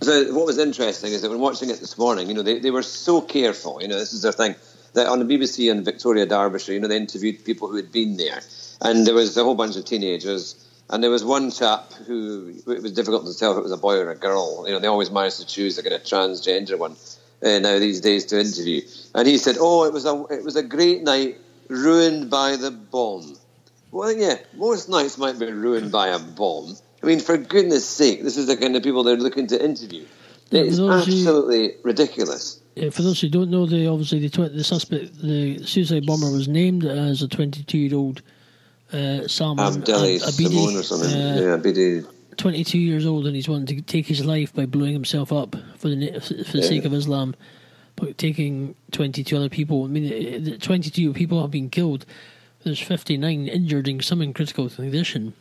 So 0.02 0.33
what 0.33 0.47
was 0.47 0.59
interesting 0.59 1.12
is 1.12 1.21
that 1.23 1.30
when 1.30 1.40
watching 1.40 1.69
it 1.69 1.78
this 1.78 1.99
morning, 1.99 2.28
you 2.28 2.35
know, 2.35 2.42
they, 2.42 2.59
they 2.59 2.71
were 2.71 2.83
so 2.83 3.21
careful. 3.21 3.83
You 3.83 3.88
know, 3.88 3.99
this 3.99 4.14
is 4.14 4.23
their 4.23 4.33
thing. 4.33 4.54
That 4.95 5.07
on 5.07 5.25
the 5.25 5.25
BBC 5.26 5.71
in 5.71 5.85
Victoria 5.85 6.26
Derbyshire, 6.26 6.73
you 6.73 6.80
know, 6.80 6.88
they 6.88 6.97
interviewed 6.97 7.45
people 7.45 7.69
who 7.69 7.76
had 7.76 7.92
been 7.92 8.16
there, 8.16 8.40
and 8.80 9.07
there 9.07 9.14
was 9.14 9.37
a 9.37 9.45
whole 9.45 9.54
bunch 9.54 9.76
of 9.76 9.85
teenagers, 9.85 10.57
and 10.88 11.04
there 11.04 11.11
was 11.11 11.23
one 11.23 11.50
chap 11.50 11.92
who 12.07 12.54
it 12.66 12.83
was 12.83 12.92
difficult 12.92 13.26
to 13.26 13.38
tell 13.38 13.52
if 13.52 13.59
it 13.59 13.62
was 13.62 13.73
a 13.73 13.76
boy 13.76 13.99
or 13.99 14.11
a 14.11 14.16
girl. 14.16 14.64
You 14.66 14.73
know, 14.73 14.80
they 14.80 14.88
always 14.88 15.11
managed 15.11 15.38
to 15.40 15.47
choose 15.47 15.78
a 15.78 15.83
kind 15.83 15.95
of 15.95 16.02
transgender 16.02 16.78
one 16.78 16.97
uh, 17.45 17.59
now 17.59 17.78
these 17.78 18.00
days 18.00 18.25
to 18.26 18.40
interview, 18.40 18.80
and 19.14 19.28
he 19.28 19.38
said, 19.38 19.57
"Oh, 19.61 19.85
it 19.85 19.92
was 19.92 20.07
a 20.07 20.25
it 20.30 20.45
was 20.45 20.57
a 20.57 20.62
great 20.62 21.02
night, 21.02 21.38
ruined 21.69 22.30
by 22.30 22.57
the 22.57 22.71
bomb." 22.71 23.37
Well, 23.92 24.12
yeah, 24.12 24.38
most 24.54 24.88
nights 24.88 25.19
might 25.19 25.38
be 25.38 25.52
ruined 25.52 25.92
by 25.92 26.09
a 26.09 26.19
bomb. 26.19 26.76
I 27.02 27.07
mean, 27.07 27.21
for 27.21 27.37
goodness 27.37 27.87
sake, 27.87 28.23
this 28.23 28.37
is 28.37 28.47
the 28.47 28.57
kind 28.57 28.76
of 28.76 28.83
people 28.83 29.02
they're 29.02 29.16
looking 29.16 29.47
to 29.49 29.62
interview. 29.64 30.04
Yeah, 30.50 30.62
It's 30.62 30.76
who- 30.78 30.90
absolutely 30.90 31.75
ridiculous. 31.83 32.61
Uh, 32.80 32.90
for 32.90 33.02
those 33.02 33.21
who 33.21 33.28
don't 33.28 33.50
know, 33.50 33.66
the 33.66 33.87
obviously 33.88 34.26
the 34.26 34.49
the 34.49 34.64
suspect, 34.64 35.21
the 35.21 35.64
suicide 35.66 36.07
bomber, 36.07 36.30
was 36.30 36.47
named 36.49 36.85
as 36.85 37.23
a 37.23 37.28
22 37.28 37.78
year 37.78 37.97
old 37.97 38.23
uh, 38.92 39.26
Salman 39.28 39.83
Abdeli 39.83 40.16
Ab- 40.23 40.33
Simone 40.33 40.76
or 40.76 40.83
something. 40.83 41.11
uh, 41.11 41.37
yeah, 41.40 41.57
Abedi. 41.57 42.04
22 42.37 42.78
years 42.78 43.04
old, 43.07 43.26
and 43.26 43.35
he's 43.37 43.49
wanting 43.49 43.76
to 43.76 43.83
take 43.83 44.07
his 44.07 44.25
life 44.25 44.52
by 44.54 44.66
blowing 44.66 44.92
himself 44.92 45.33
up 45.33 45.57
for 45.78 45.88
the 45.88 46.21
for 46.21 46.35
the 46.57 46.59
Yeah. 46.62 46.64
sake 46.69 46.85
of 46.85 46.95
Islam, 46.95 47.35
but 47.97 48.16
taking 48.19 48.75
22 48.92 49.37
other 49.37 49.49
people. 49.49 49.85
I 49.85 49.88
mean, 49.88 50.52
uh, 50.54 50.57
22 50.59 51.12
people 51.12 51.40
have 51.42 51.50
been 51.50 51.71
killed. 51.71 52.07
There's 52.64 52.80
59 52.80 53.47
injured 53.49 53.88
in 53.88 54.00
some 54.00 54.23
in 54.23 54.33
critical 54.33 54.69
condition, 54.71 55.35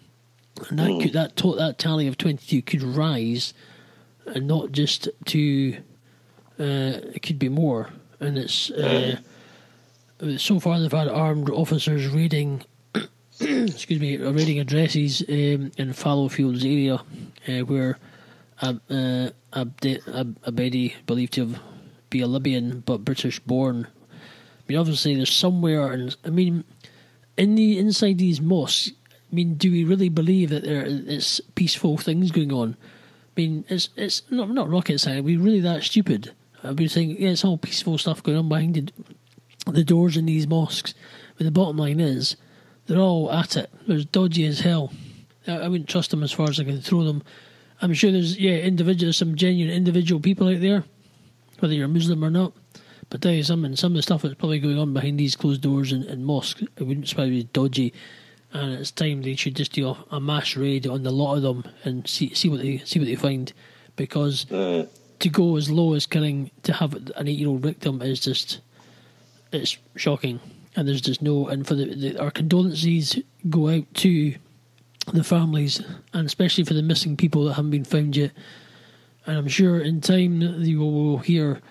and 0.69 0.79
that 0.79 1.01
could, 1.01 1.13
that 1.13 1.35
to- 1.37 1.55
that 1.55 1.77
tally 1.77 2.07
of 2.07 2.17
22 2.17 2.61
could 2.61 2.83
rise, 2.83 3.53
and 4.25 4.47
not 4.47 4.71
just 4.71 5.07
to 5.25 5.77
uh, 6.59 7.13
it 7.13 7.21
could 7.21 7.39
be 7.39 7.49
more. 7.49 7.89
And 8.19 8.37
it's 8.37 8.69
uh, 8.71 9.17
so 10.37 10.59
far 10.59 10.79
they've 10.79 10.91
had 10.91 11.07
armed 11.07 11.49
officers 11.49 12.07
raiding, 12.07 12.63
excuse 13.39 13.99
me, 13.99 14.17
raiding 14.17 14.59
addresses 14.59 15.21
um, 15.29 15.71
in 15.77 15.93
Fallowfields 15.93 16.65
area 16.65 16.95
uh, 17.47 17.65
where 17.65 17.97
Ab, 18.61 18.81
uh, 18.89 19.29
Abde, 19.53 20.01
Ab, 20.13 20.41
Abedi 20.43 20.95
believed 21.05 21.33
to 21.33 21.47
have 21.47 21.61
be 22.09 22.21
a 22.21 22.27
Libyan 22.27 22.81
but 22.81 23.05
British 23.05 23.39
born. 23.39 23.87
I 24.11 24.61
mean, 24.67 24.77
obviously 24.77 25.15
there's 25.15 25.33
somewhere, 25.33 25.91
and 25.91 26.15
I 26.25 26.29
mean, 26.29 26.63
in 27.37 27.55
the 27.55 27.77
inside 27.77 28.17
these 28.17 28.41
mosques. 28.41 28.91
I 29.31 29.35
mean, 29.35 29.55
do 29.55 29.71
we 29.71 29.83
really 29.83 30.09
believe 30.09 30.49
that 30.49 30.63
there 30.63 30.85
is 30.85 31.41
peaceful 31.55 31.97
things 31.97 32.31
going 32.31 32.51
on? 32.51 32.75
I 33.37 33.41
mean, 33.41 33.65
it's 33.69 33.89
it's 33.95 34.23
not 34.29 34.49
not 34.49 34.69
rocket 34.69 34.99
science. 34.99 35.19
Are 35.19 35.23
we 35.23 35.37
really 35.37 35.59
that 35.61 35.83
stupid? 35.83 36.33
I've 36.63 36.75
been 36.75 36.89
saying, 36.89 37.11
yeah, 37.19 37.29
it's 37.29 37.45
all 37.45 37.57
peaceful 37.57 37.97
stuff 37.97 38.23
going 38.23 38.37
on 38.37 38.49
behind 38.49 38.75
the, 38.75 39.71
the 39.71 39.83
doors 39.83 40.17
in 40.17 40.25
these 40.25 40.47
mosques. 40.47 40.93
But 41.37 41.45
the 41.45 41.51
bottom 41.51 41.77
line 41.77 41.99
is, 41.99 42.35
they're 42.87 42.97
all 42.97 43.31
at 43.31 43.55
it. 43.55 43.69
They're 43.87 44.03
dodgy 44.03 44.45
as 44.45 44.59
hell. 44.59 44.91
I, 45.47 45.53
I 45.53 45.67
wouldn't 45.67 45.89
trust 45.89 46.11
them 46.11 46.23
as 46.23 46.31
far 46.31 46.49
as 46.49 46.59
I 46.59 46.65
can 46.65 46.81
throw 46.81 47.03
them. 47.03 47.23
I'm 47.81 47.93
sure 47.93 48.11
there's 48.11 48.37
yeah, 48.37 48.57
individual, 48.57 49.13
some 49.13 49.35
genuine 49.35 49.73
individual 49.73 50.19
people 50.19 50.49
out 50.49 50.59
there, 50.59 50.83
whether 51.59 51.73
you're 51.73 51.87
Muslim 51.87 52.25
or 52.25 52.29
not. 52.29 52.53
But 53.09 53.21
tell 53.21 53.31
you 53.31 53.43
something, 53.43 53.75
some 53.75 53.93
of 53.93 53.95
the 53.95 54.01
stuff 54.01 54.21
that's 54.21 54.35
probably 54.35 54.59
going 54.59 54.77
on 54.77 54.93
behind 54.93 55.19
these 55.19 55.35
closed 55.35 55.61
doors 55.61 55.91
in, 55.91 56.03
in 56.03 56.25
mosques, 56.25 56.61
it 56.61 56.83
wouldn't 56.83 57.07
surprise 57.07 57.29
me, 57.29 57.43
dodgy. 57.53 57.93
And 58.51 58.73
it's 58.73 58.91
time 58.91 59.21
they 59.21 59.35
should 59.35 59.55
just 59.55 59.73
do 59.73 59.89
a, 59.89 60.05
a 60.11 60.19
mass 60.19 60.55
raid 60.55 60.87
on 60.87 61.03
the 61.03 61.11
lot 61.11 61.35
of 61.35 61.43
them 61.43 61.63
and 61.83 62.07
see 62.07 62.33
see 62.33 62.49
what 62.49 62.61
they 62.61 62.79
see 62.79 62.99
what 62.99 63.05
they 63.05 63.15
find, 63.15 63.53
because 63.95 64.51
uh, 64.51 64.87
to 65.19 65.29
go 65.29 65.55
as 65.55 65.69
low 65.69 65.93
as 65.93 66.05
killing 66.05 66.49
to 66.63 66.73
have 66.73 66.93
an 66.93 67.27
eight 67.27 67.37
year 67.37 67.49
old 67.49 67.61
victim 67.61 68.01
is 68.01 68.19
just 68.19 68.61
it's 69.51 69.77
shocking. 69.95 70.39
And 70.75 70.87
there's 70.87 71.01
just 71.01 71.21
no 71.21 71.47
and 71.47 71.67
for 71.67 71.75
the, 71.75 71.93
the 71.93 72.19
our 72.19 72.31
condolences 72.31 73.19
go 73.49 73.69
out 73.69 73.93
to 73.95 74.35
the 75.13 75.23
families 75.23 75.81
and 76.13 76.25
especially 76.25 76.63
for 76.63 76.73
the 76.73 76.83
missing 76.83 77.17
people 77.17 77.45
that 77.45 77.53
haven't 77.53 77.71
been 77.71 77.83
found 77.83 78.15
yet. 78.15 78.31
And 79.25 79.37
I'm 79.37 79.47
sure 79.47 79.79
in 79.79 80.01
time 80.01 80.41
you 80.41 80.79
will 80.79 81.19
hear 81.19 81.61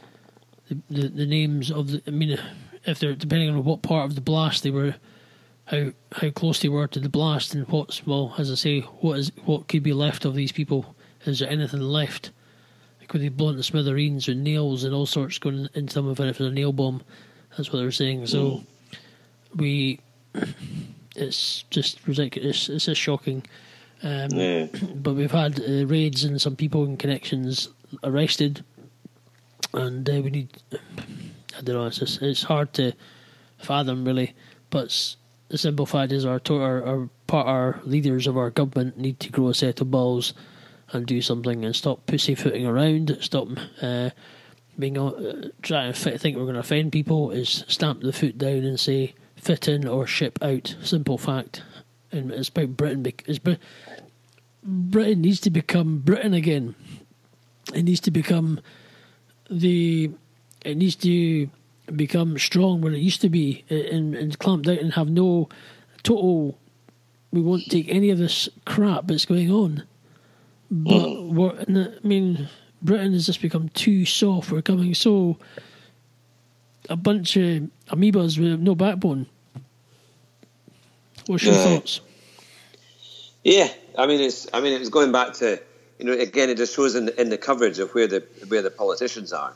the, 0.69 0.79
the, 0.91 1.09
the 1.09 1.27
names 1.27 1.71
of 1.71 1.91
the. 1.91 2.03
I 2.07 2.11
mean, 2.11 2.39
if 2.85 2.99
they're 2.99 3.15
depending 3.15 3.51
on 3.51 3.65
what 3.65 3.83
part 3.83 4.05
of 4.05 4.15
the 4.15 4.21
blast 4.21 4.63
they 4.63 4.71
were, 4.71 4.95
how 5.71 5.93
how 6.13 6.31
close 6.31 6.61
they 6.61 6.69
were 6.69 6.87
to 6.89 7.01
the 7.01 7.09
blast, 7.09 7.55
and 7.55 7.69
what's 7.69 8.07
well, 8.07 8.35
as 8.39 8.51
I 8.51 8.55
say, 8.55 8.81
what 8.81 9.19
is 9.19 9.33
what 9.45 9.69
could 9.69 9.83
be 9.83 9.93
left 9.93 10.25
of 10.25 10.35
these 10.35 10.53
people? 10.53 10.95
Is 11.25 11.41
there 11.41 11.51
anything 11.51 11.81
left? 11.81 12.31
Could 13.09 13.23
they 13.23 13.31
blow 13.31 13.49
into 13.51 13.63
smithereens 13.63 14.29
with 14.29 14.37
nails 14.37 14.85
and 14.85 14.95
all 14.95 15.07
sorts 15.07 15.39
going 15.39 15.69
into 15.75 15.95
them 15.95 16.11
if 16.11 16.21
it's 16.21 16.41
a 16.41 16.51
nail 16.51 16.73
bomb? 16.73 17.03
That's 17.57 17.73
what 17.73 17.79
they're 17.79 17.91
saying. 17.91 18.27
So 18.27 18.63
we, 19.57 20.01
it's 21.17 21.65
just 21.71 22.07
ridiculous. 22.07 22.69
It's 22.69 22.85
just 22.85 23.01
shocking. 23.01 23.45
Um, 24.03 24.29
Yeah. 24.33 24.67
But 24.95 25.15
we've 25.15 25.31
had 25.31 25.59
uh, 25.59 25.87
raids 25.87 26.25
and 26.25 26.41
some 26.41 26.55
people 26.55 26.85
in 26.85 26.99
connections 26.99 27.71
arrested, 28.05 28.63
and 29.73 30.09
uh, 30.09 30.21
we 30.23 30.31
need. 30.31 30.49
I 31.59 31.63
don't 31.63 31.77
know. 31.77 31.87
It's 31.87 31.99
just, 31.99 32.23
it's 32.23 32.43
hard 32.43 32.73
to 32.75 32.93
fathom 33.59 34.05
really, 34.05 34.35
but 34.71 35.17
the 35.49 35.59
simple 35.59 35.87
fact 35.87 36.13
is 36.13 36.25
our 36.25 36.41
our, 36.51 36.83
our 36.85 37.09
our 37.33 37.81
leaders 37.85 38.27
of 38.27 38.37
our 38.37 38.51
government 38.51 38.99
need 38.99 39.21
to 39.21 39.31
grow 39.31 39.49
a 39.49 39.55
set 39.55 39.81
of 39.81 39.91
balls 39.91 40.35
and 40.93 41.07
do 41.07 41.21
something 41.21 41.65
and 41.65 41.75
stop 41.75 42.07
pussyfooting 42.07 42.67
around. 42.67 43.17
Stop 43.21 43.49
uh, 43.83 44.11
being 44.79 44.97
uh, 44.97 45.49
trying 45.63 45.93
to 45.93 45.99
fit, 45.99 46.21
think 46.21 46.37
we're 46.37 46.45
going 46.45 46.55
to 46.55 46.61
offend 46.61 46.93
people. 46.93 47.31
Is 47.31 47.65
stamp 47.69 48.03
the 48.03 48.13
foot 48.13 48.39
down 48.39 48.65
and 48.65 48.79
say 48.79 49.15
fit 49.37 49.69
in 49.69 49.87
or 49.87 50.07
ship 50.07 50.39
out. 50.43 50.77
Simple 50.83 51.19
fact. 51.19 51.63
And 52.11 52.31
it's 52.31 52.49
about 52.49 52.77
Britain. 52.77 53.07
It's 53.27 53.39
Brit- 53.39 53.61
Britain 54.63 55.21
needs 55.21 55.41
to 55.41 55.51
become 55.51 55.99
Britain 55.99 56.35
again. 56.35 56.75
It 57.75 57.83
needs 57.83 58.01
to 58.01 58.11
become 58.11 58.61
the. 59.51 60.11
It 60.65 60.77
needs 60.77 60.97
to 60.97 61.51
become 61.97 62.39
strong 62.39 62.81
where 62.81 62.93
it 62.93 62.99
used 62.99 63.21
to 63.23 63.29
be, 63.29 63.65
and, 63.69 64.15
and 64.15 64.39
clamp 64.39 64.65
down 64.65 64.79
and 64.79 64.93
have 64.95 65.09
no 65.09 65.49
total. 66.03 66.59
We 67.31 67.43
won't 67.43 67.67
take 67.69 67.89
any 67.89 68.11
of 68.11 68.19
this 68.19 68.49
crap 68.65 69.07
that's 69.07 69.27
going 69.27 69.51
on. 69.51 69.85
But 70.71 70.93
mm. 70.93 71.33
we're, 71.33 71.61
I 71.61 72.07
mean, 72.07 72.49
Britain 72.83 73.13
has 73.13 73.27
just 73.27 73.43
become 73.43 73.69
too 73.71 74.05
soft. 74.05 74.51
We're 74.51 74.59
becoming 74.59 74.95
so 74.95 75.39
a 76.89 76.97
bunch 76.97 77.37
of 77.37 77.69
amoebas 77.89 78.39
with 78.39 78.61
no 78.61 78.75
backbone. 78.75 79.27
What's 81.27 81.45
your 81.45 81.55
Yeah. 81.55 81.65
thoughts? 81.65 82.01
Yeah, 83.45 83.69
I 83.97 84.07
mean, 84.07 84.21
it's. 84.21 84.47
I 84.53 84.61
mean, 84.61 84.73
it 84.73 84.81
was 84.81 84.89
going 84.89 85.13
back 85.13 85.35
to, 85.35 85.61
you 85.99 86.05
know, 86.05 86.13
again, 86.13 86.51
it 86.51 86.57
just 86.57 86.75
shows 86.75 86.95
in 86.95 87.07
the, 87.07 87.21
in 87.21 87.29
the 87.29 87.39
coverage 87.39 87.79
of 87.79 87.95
where 87.95 88.07
the 88.07 88.23
where 88.49 88.63
the 88.63 88.71
politicians 88.71 89.33
are, 89.33 89.55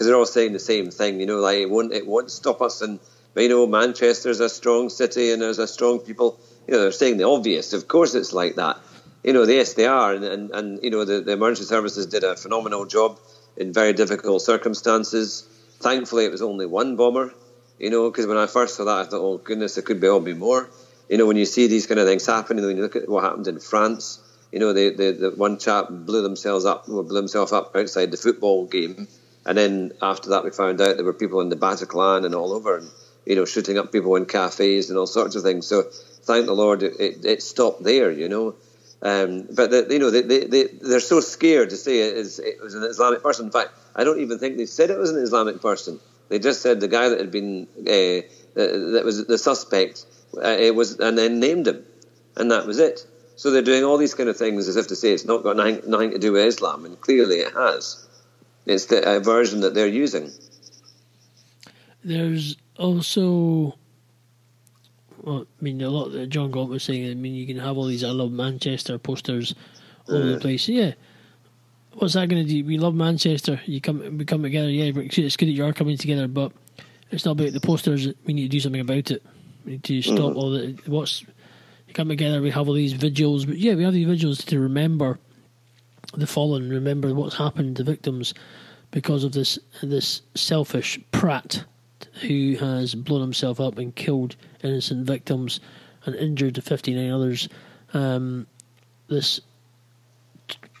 because 0.00 0.08
they're 0.08 0.16
all 0.16 0.24
saying 0.24 0.54
the 0.54 0.58
same 0.58 0.90
thing. 0.90 1.20
You 1.20 1.26
know, 1.26 1.40
like 1.40 1.58
it 1.58 1.68
won't 1.68 1.92
it 1.92 2.06
won't 2.06 2.30
stop 2.30 2.62
us, 2.62 2.80
and 2.80 2.98
you 3.36 3.50
know, 3.50 3.66
Manchester's 3.66 4.40
a 4.40 4.48
strong 4.48 4.88
city 4.88 5.30
and 5.30 5.42
there's 5.42 5.58
a 5.58 5.68
strong 5.68 5.98
people. 5.98 6.40
You 6.66 6.72
know, 6.72 6.80
they're 6.80 6.92
saying 6.92 7.18
the 7.18 7.24
obvious. 7.24 7.74
Of 7.74 7.86
course, 7.86 8.14
it's 8.14 8.32
like 8.32 8.54
that. 8.54 8.78
You 9.22 9.34
know, 9.34 9.42
yes, 9.42 9.74
they 9.74 9.84
are, 9.84 10.14
and 10.14 10.24
and, 10.24 10.50
and 10.52 10.82
you 10.82 10.88
know, 10.88 11.04
the, 11.04 11.20
the 11.20 11.32
emergency 11.32 11.64
services 11.68 12.06
did 12.06 12.24
a 12.24 12.34
phenomenal 12.34 12.86
job 12.86 13.18
in 13.58 13.74
very 13.74 13.92
difficult 13.92 14.40
circumstances. 14.40 15.46
Thankfully, 15.80 16.24
it 16.24 16.32
was 16.32 16.40
only 16.40 16.64
one 16.64 16.96
bomber. 16.96 17.34
You 17.78 17.90
know, 17.90 18.10
because 18.10 18.26
when 18.26 18.38
I 18.38 18.46
first 18.46 18.76
saw 18.76 18.86
that, 18.86 18.96
I 18.96 19.04
thought, 19.04 19.20
oh 19.20 19.36
goodness, 19.36 19.74
there 19.74 19.82
could 19.82 20.00
be 20.00 20.08
all 20.08 20.20
be 20.20 20.32
more. 20.32 20.70
You 21.10 21.18
know, 21.18 21.26
when 21.26 21.36
you 21.36 21.44
see 21.44 21.66
these 21.66 21.86
kind 21.86 22.00
of 22.00 22.06
things 22.06 22.24
happening, 22.24 22.64
when 22.64 22.78
you 22.78 22.82
look 22.82 22.96
at 22.96 23.06
what 23.06 23.22
happened 23.22 23.48
in 23.48 23.60
France, 23.60 24.18
you 24.50 24.60
know, 24.60 24.72
the 24.72 24.88
the, 24.94 25.12
the 25.12 25.30
one 25.32 25.58
chap 25.58 25.88
blew 25.90 26.22
themselves 26.22 26.64
up, 26.64 26.86
blew 26.86 27.16
himself 27.16 27.52
up 27.52 27.76
outside 27.76 28.10
the 28.10 28.16
football 28.16 28.64
game, 28.64 29.06
and 29.46 29.56
then 29.56 29.92
after 30.02 30.30
that, 30.30 30.44
we 30.44 30.50
found 30.50 30.80
out 30.80 30.96
there 30.96 31.04
were 31.04 31.12
people 31.12 31.40
in 31.40 31.48
the 31.48 31.56
Bataclan 31.56 32.24
and 32.24 32.34
all 32.34 32.52
over, 32.52 32.78
and 32.78 32.90
you 33.26 33.36
know, 33.36 33.44
shooting 33.44 33.78
up 33.78 33.92
people 33.92 34.16
in 34.16 34.26
cafes 34.26 34.90
and 34.90 34.98
all 34.98 35.06
sorts 35.06 35.36
of 35.36 35.42
things. 35.42 35.66
So, 35.66 35.82
thank 35.82 36.46
the 36.46 36.52
Lord, 36.52 36.82
it, 36.82 36.94
it, 37.00 37.24
it 37.24 37.42
stopped 37.42 37.82
there. 37.82 38.10
You 38.10 38.28
know. 38.28 38.54
Um, 39.02 39.48
but 39.54 39.70
the, 39.70 39.86
you 39.88 39.98
know 39.98 40.10
they, 40.10 40.20
they, 40.20 40.44
they 40.44 40.64
they're 40.64 41.00
so 41.00 41.20
scared 41.20 41.70
to 41.70 41.76
say 41.76 42.00
it, 42.00 42.18
is, 42.18 42.38
it 42.38 42.60
was 42.62 42.74
an 42.74 42.82
Islamic 42.82 43.22
person. 43.22 43.46
In 43.46 43.52
fact, 43.52 43.70
I 43.96 44.04
don't 44.04 44.20
even 44.20 44.38
think 44.38 44.58
they 44.58 44.66
said 44.66 44.90
it 44.90 44.98
was 44.98 45.10
an 45.10 45.22
Islamic 45.22 45.62
person. 45.62 46.00
They 46.28 46.38
just 46.38 46.60
said 46.60 46.80
the 46.80 46.88
guy 46.88 47.08
that 47.08 47.18
had 47.18 47.30
been 47.30 47.66
uh, 47.78 48.28
that 48.54 49.02
was 49.04 49.26
the 49.26 49.38
suspect 49.38 50.04
uh, 50.36 50.48
it 50.48 50.74
was, 50.74 50.98
and 50.98 51.16
then 51.16 51.40
named 51.40 51.66
him, 51.66 51.84
and 52.36 52.50
that 52.50 52.66
was 52.66 52.78
it. 52.78 53.06
So 53.36 53.50
they're 53.50 53.62
doing 53.62 53.84
all 53.84 53.96
these 53.96 54.14
kind 54.14 54.28
of 54.28 54.36
things 54.36 54.68
as 54.68 54.76
if 54.76 54.88
to 54.88 54.96
say 54.96 55.12
it's 55.12 55.24
not 55.24 55.42
got 55.42 55.56
nothing, 55.56 55.80
nothing 55.86 56.10
to 56.10 56.18
do 56.18 56.32
with 56.32 56.44
Islam, 56.44 56.84
and 56.84 57.00
clearly 57.00 57.36
it 57.36 57.54
has. 57.54 58.06
It's 58.70 58.86
the 58.86 59.04
uh, 59.04 59.18
version 59.18 59.60
that 59.60 59.74
they're 59.74 59.88
using. 59.88 60.30
There's 62.04 62.56
also, 62.78 63.76
well, 65.22 65.40
I 65.60 65.62
mean, 65.62 65.82
a 65.82 65.90
lot 65.90 66.12
that 66.12 66.28
John 66.28 66.52
Gaunt 66.52 66.70
was 66.70 66.84
saying. 66.84 67.10
I 67.10 67.14
mean, 67.14 67.34
you 67.34 67.48
can 67.48 67.58
have 67.58 67.76
all 67.76 67.86
these 67.86 68.04
"I 68.04 68.10
love 68.10 68.30
Manchester" 68.30 68.96
posters 68.96 69.56
all 70.08 70.16
over 70.16 70.26
the 70.26 70.38
place. 70.38 70.68
Yeah, 70.68 70.92
what's 71.94 72.14
that 72.14 72.28
going 72.28 72.46
to 72.46 72.48
do? 72.48 72.64
We 72.64 72.78
love 72.78 72.94
Manchester. 72.94 73.60
You 73.66 73.80
come, 73.80 74.18
we 74.18 74.24
come 74.24 74.44
together. 74.44 74.70
Yeah, 74.70 74.92
it's 74.94 75.36
good 75.36 75.48
that 75.48 75.52
you 75.52 75.64
are 75.64 75.72
coming 75.72 75.96
together, 75.96 76.28
but 76.28 76.52
it's 77.10 77.24
not 77.24 77.32
about 77.32 77.52
the 77.52 77.60
posters. 77.60 78.06
We 78.24 78.34
need 78.34 78.42
to 78.42 78.48
do 78.48 78.60
something 78.60 78.80
about 78.80 79.10
it. 79.10 79.22
We 79.64 79.72
need 79.72 79.84
to 79.84 80.00
stop 80.00 80.16
mm-hmm. 80.16 80.36
all 80.36 80.50
the 80.50 80.78
what's. 80.86 81.22
You 81.88 81.94
come 81.94 82.08
together. 82.08 82.40
We 82.40 82.52
have 82.52 82.68
all 82.68 82.74
these 82.74 82.92
vigils, 82.92 83.46
but 83.46 83.56
yeah, 83.56 83.74
we 83.74 83.82
have 83.82 83.92
these 83.92 84.06
vigils 84.06 84.44
to 84.44 84.60
remember 84.60 85.18
the 86.16 86.26
fallen, 86.26 86.70
remember 86.70 87.14
what's 87.14 87.36
happened 87.36 87.76
to 87.76 87.84
victims 87.84 88.34
because 88.90 89.22
of 89.24 89.32
this 89.32 89.58
this 89.82 90.22
selfish 90.34 90.98
prat 91.12 91.64
who 92.22 92.56
has 92.58 92.94
blown 92.94 93.20
himself 93.20 93.60
up 93.60 93.78
and 93.78 93.94
killed 93.94 94.36
innocent 94.62 95.06
victims 95.06 95.60
and 96.04 96.14
injured 96.16 96.62
59 96.62 97.10
others. 97.10 97.48
Um, 97.92 98.46
this, 99.08 99.40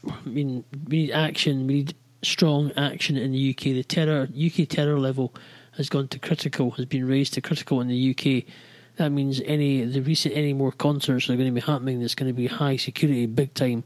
I 0.08 0.28
mean, 0.28 0.64
we 0.88 1.02
need 1.02 1.12
action. 1.12 1.66
We 1.66 1.74
need 1.74 1.94
strong 2.22 2.72
action 2.76 3.16
in 3.16 3.32
the 3.32 3.50
UK. 3.50 3.62
The 3.64 3.84
terror 3.84 4.28
UK 4.34 4.68
terror 4.68 4.98
level 4.98 5.34
has 5.76 5.88
gone 5.88 6.08
to 6.08 6.18
critical, 6.18 6.72
has 6.72 6.86
been 6.86 7.06
raised 7.06 7.34
to 7.34 7.40
critical 7.40 7.80
in 7.80 7.88
the 7.88 8.10
UK. 8.10 8.44
That 8.96 9.10
means 9.10 9.40
any 9.44 9.84
the 9.84 10.00
recent 10.00 10.36
any 10.36 10.52
more 10.52 10.72
concerts 10.72 11.30
are 11.30 11.36
going 11.36 11.48
to 11.48 11.60
be 11.60 11.60
happening. 11.60 12.00
There's 12.00 12.14
going 12.14 12.28
to 12.28 12.34
be 12.34 12.46
high 12.46 12.76
security, 12.76 13.26
big 13.26 13.54
time. 13.54 13.84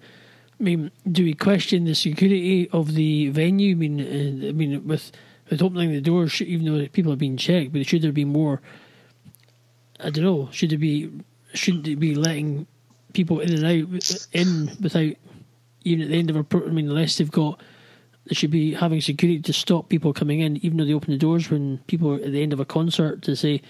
I 0.59 0.63
mean, 0.63 0.91
do 1.11 1.25
we 1.25 1.35
question 1.35 1.85
the 1.85 1.95
security 1.95 2.69
of 2.71 2.95
the 2.95 3.29
venue? 3.31 3.73
I 3.73 3.79
mean, 3.79 4.01
uh, 4.01 4.49
I 4.49 4.53
mean, 4.53 4.87
with 4.87 5.11
with 5.51 5.63
opening 5.63 5.93
the 5.93 6.01
doors, 6.01 6.41
even 6.41 6.67
though 6.67 6.87
people 6.89 7.13
have 7.13 7.19
been 7.19 7.37
checked, 7.37 7.73
but 7.73 7.87
should 7.87 8.03
there 8.03 8.13
be 8.13 8.25
more? 8.25 8.63
I 10.01 10.11
don't 10.11 10.25
know. 10.25 10.49
Should 10.53 10.71
there 10.71 10.79
be? 10.79 11.11
Shouldn't 11.53 11.87
it 11.89 11.97
be 11.97 12.15
letting 12.15 12.67
people 13.13 13.41
in 13.41 13.53
and 13.53 13.65
out 13.65 14.27
in 14.33 14.71
without 14.81 15.15
even 15.85 16.03
at 16.03 16.09
the 16.09 16.19
end 16.19 16.31
of 16.31 16.37
a? 16.37 16.47
I 16.53 16.71
mean, 16.71 16.89
unless 16.89 17.19
they've 17.19 17.31
got, 17.31 17.61
they 18.27 18.35
should 18.35 18.51
be 18.51 18.75
having 18.75 19.01
security 19.01 19.41
to 19.43 19.53
stop 19.53 19.89
people 19.89 20.13
coming 20.13 20.41
in, 20.41 20.57
even 20.59 20.79
though 20.79 20.85
they 20.85 20.95
open 20.95 21.13
the 21.13 21.19
doors 21.19 21.51
when 21.51 21.79
people 21.87 22.13
are 22.13 22.17
at 22.17 22.33
the 22.33 22.43
end 22.43 22.53
of 22.53 22.61
a 22.61 22.65
concert 22.65 23.23
to 23.23 23.37
say 23.37 23.61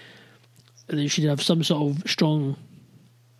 they 0.87 1.07
should 1.07 1.23
have 1.23 1.41
some 1.41 1.63
sort 1.63 1.91
of 1.91 2.09
strong 2.09 2.55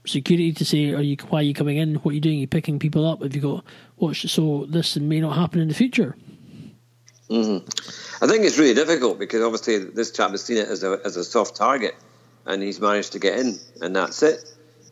security 0.08 0.54
to 0.54 0.66
say, 0.66 0.94
"Are 0.94 1.02
you? 1.02 1.18
Why 1.30 1.40
are 1.40 1.44
you 1.44 1.54
coming 1.54 1.78
in? 1.78 1.96
What 1.96 2.12
are 2.12 2.16
you 2.16 2.22
doing? 2.22 2.38
Are 2.38 2.42
you 2.42 2.48
picking 2.48 2.80
people 2.80 3.06
up? 3.06 3.22
Have 3.22 3.36
you 3.36 3.42
got 3.42 3.66
what? 3.98 4.16
So 4.16 4.66
this 4.70 4.96
may 4.98 5.20
not 5.20 5.36
happen 5.36 5.60
in 5.60 5.68
the 5.68 5.74
future." 5.74 6.16
Mm-hmm. 7.30 8.24
I 8.24 8.28
think 8.28 8.46
it's 8.46 8.58
really 8.58 8.76
difficult 8.76 9.18
because 9.18 9.42
obviously 9.42 9.80
this 9.80 10.12
chap 10.12 10.32
has 10.32 10.44
seen 10.44 10.58
it 10.58 10.68
as 10.68 10.84
a 10.84 11.00
as 11.04 11.18
a 11.18 11.24
soft 11.24 11.56
target, 11.56 11.96
and 12.46 12.62
he's 12.62 12.80
managed 12.80 13.14
to 13.14 13.20
get 13.20 13.40
in, 13.40 13.60
and 13.82 13.96
that's 13.96 14.22
it. 14.24 14.44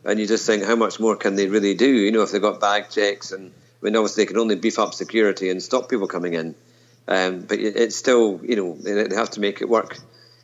And 0.04 0.20
you 0.20 0.26
just 0.26 0.46
think, 0.46 0.64
how 0.64 0.76
much 0.76 1.00
more 1.00 1.16
can 1.16 1.34
they 1.34 1.48
really 1.48 1.74
do? 1.74 1.90
You 1.90 2.12
know, 2.12 2.22
if 2.22 2.32
they've 2.32 2.42
got 2.42 2.60
bag 2.60 2.90
checks, 2.90 3.32
and 3.32 3.50
I 3.50 3.84
mean, 3.84 3.96
obviously 3.96 4.24
they 4.24 4.28
can 4.28 4.38
only 4.38 4.56
beef 4.56 4.78
up 4.78 4.94
security 4.94 5.48
and 5.48 5.62
stop 5.62 5.88
people 5.88 6.08
coming 6.08 6.34
in. 6.34 6.54
Um, 7.06 7.40
but 7.42 7.58
it's 7.58 7.96
still, 7.96 8.40
you 8.42 8.56
know, 8.56 8.74
they 8.76 9.14
have 9.14 9.30
to 9.32 9.40
make 9.40 9.60
it 9.60 9.68
work 9.68 9.98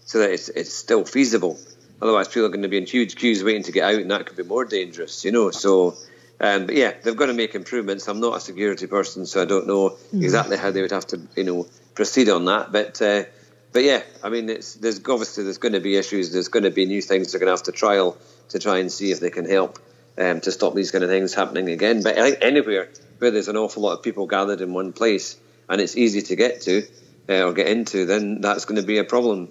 so 0.05 0.19
that 0.19 0.31
it's 0.31 0.49
it's 0.51 0.73
still 0.73 1.05
feasible. 1.05 1.59
Otherwise, 2.03 2.29
people 2.29 2.47
are 2.47 2.51
going 2.51 2.63
to 2.63 2.69
be 2.69 2.79
in 2.79 2.87
huge 2.87 3.17
queues 3.17 3.45
waiting 3.45 3.63
to 3.65 3.73
get 3.73 3.85
out, 3.85 4.01
and 4.01 4.11
that 4.11 4.27
could 4.27 4.37
be 4.37 4.43
more 4.43 4.65
dangerous, 4.65 5.25
you 5.25 5.33
know. 5.33 5.51
So, 5.51 5.97
um, 6.41 6.67
but 6.67 6.75
yeah, 6.75 6.95
they've 7.03 7.17
got 7.17 7.27
to 7.27 7.35
make 7.35 7.55
improvements. 7.55 8.09
I'm 8.09 8.21
not 8.21 8.37
a 8.37 8.41
security 8.41 8.87
person, 8.87 9.27
so 9.27 9.43
I 9.43 9.45
don't 9.45 9.67
know 9.67 9.91
mm. 10.15 10.23
exactly 10.23 10.57
how 10.57 10.71
they 10.71 10.83
would 10.83 10.93
have 10.93 11.07
to, 11.09 11.21
you 11.37 11.45
know, 11.45 11.67
proceed 11.95 12.29
on 12.29 12.47
that. 12.47 12.73
But 12.73 13.01
uh, 13.03 13.25
but 13.73 13.85
yeah, 13.85 14.03
I 14.23 14.31
mean, 14.31 14.49
it's, 14.49 14.75
there's 14.75 14.99
obviously 14.99 15.45
there's 15.45 15.59
going 15.59 15.75
to 15.75 15.81
be 15.81 15.97
issues. 15.97 16.33
There's 16.33 16.49
going 16.49 16.65
to 16.65 16.71
be 16.71 16.87
new 16.87 17.03
things 17.03 17.33
they're 17.33 17.39
going 17.39 17.49
to 17.49 17.53
have 17.53 17.65
to 17.65 17.73
trial 17.73 18.17
to 18.49 18.59
try 18.59 18.79
and 18.79 18.91
see 18.91 19.13
if 19.13 19.21
they 19.21 19.31
can 19.31 19.49
help 19.49 19.79
um, 20.19 20.41
to 20.41 20.53
stop 20.53 20.75
these 20.75 20.91
kind 20.91 21.05
of 21.05 21.11
things 21.11 21.35
happening 21.35 21.69
again. 21.69 22.03
But 22.03 22.17
anywhere 22.43 22.89
where 23.19 23.31
there's 23.31 23.49
an 23.49 23.57
awful 23.57 23.83
lot 23.83 23.93
of 23.93 24.03
people 24.03 24.27
gathered 24.27 24.61
in 24.61 24.73
one 24.73 24.93
place 24.93 25.39
and 25.69 25.81
it's 25.81 25.97
easy 25.97 26.23
to 26.23 26.37
get 26.37 26.63
to 26.63 26.87
uh, 27.29 27.45
or 27.45 27.53
get 27.53 27.69
into, 27.69 28.07
then 28.07 28.41
that's 28.41 28.65
going 28.65 28.81
to 28.81 28.87
be 28.87 28.99
a 28.99 29.05
problem. 29.05 29.51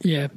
Yeah. 0.00 0.28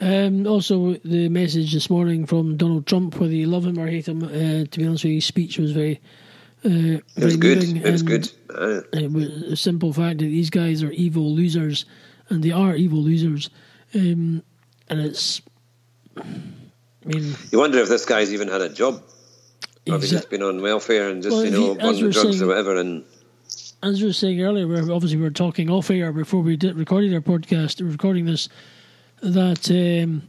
Um, 0.00 0.46
also, 0.46 0.94
the 1.04 1.28
message 1.28 1.72
this 1.72 1.88
morning 1.88 2.26
from 2.26 2.56
Donald 2.56 2.86
Trump, 2.86 3.18
whether 3.20 3.32
you 3.32 3.46
love 3.46 3.64
him 3.64 3.78
or 3.78 3.86
hate 3.86 4.08
him, 4.08 4.22
uh, 4.22 4.64
to 4.64 4.78
be 4.78 4.86
honest 4.86 5.04
with 5.04 5.10
you, 5.10 5.16
his 5.16 5.26
speech 5.26 5.58
was 5.58 5.72
very. 5.72 6.00
Uh, 6.64 6.98
it 7.16 7.24
was 7.24 7.36
good. 7.36 7.62
It 7.62 7.90
was 7.90 8.02
good. 8.02 8.30
Uh, 8.52 8.80
it 8.92 9.12
was 9.12 9.26
a 9.26 9.56
simple 9.56 9.92
fact 9.92 10.18
that 10.18 10.24
these 10.24 10.50
guys 10.50 10.82
are 10.82 10.90
evil 10.92 11.34
losers, 11.34 11.84
and 12.28 12.42
they 12.42 12.50
are 12.50 12.74
evil 12.74 12.98
losers. 12.98 13.50
Um, 13.94 14.42
and 14.88 15.00
it's. 15.00 15.42
I 16.16 16.24
mean, 17.04 17.34
you 17.50 17.58
wonder 17.58 17.78
if 17.78 17.88
this 17.88 18.04
guy's 18.04 18.32
even 18.32 18.48
had 18.48 18.60
a 18.60 18.68
job, 18.68 19.02
or 19.88 19.96
if 19.96 20.02
he's 20.02 20.10
just 20.10 20.30
been 20.30 20.42
on 20.42 20.62
welfare 20.62 21.08
and 21.10 21.22
just 21.22 21.34
well, 21.34 21.44
you 21.44 21.50
know 21.50 21.74
he, 21.74 21.80
on 21.80 21.94
the 21.94 22.10
drugs 22.10 22.38
saying, 22.38 22.42
or 22.42 22.46
whatever. 22.46 22.76
And 22.76 23.04
as 23.82 24.00
we 24.00 24.06
were 24.06 24.12
saying 24.12 24.40
earlier, 24.40 24.66
we're 24.66 24.92
obviously 24.92 25.16
we 25.16 25.24
were 25.24 25.30
talking 25.30 25.68
off 25.68 25.90
air 25.90 26.12
before 26.12 26.42
we 26.42 26.56
did 26.56 26.76
recording 26.76 27.12
our 27.14 27.20
podcast, 27.20 27.80
recording 27.88 28.24
this 28.24 28.48
that 29.22 29.70
um, 29.70 30.28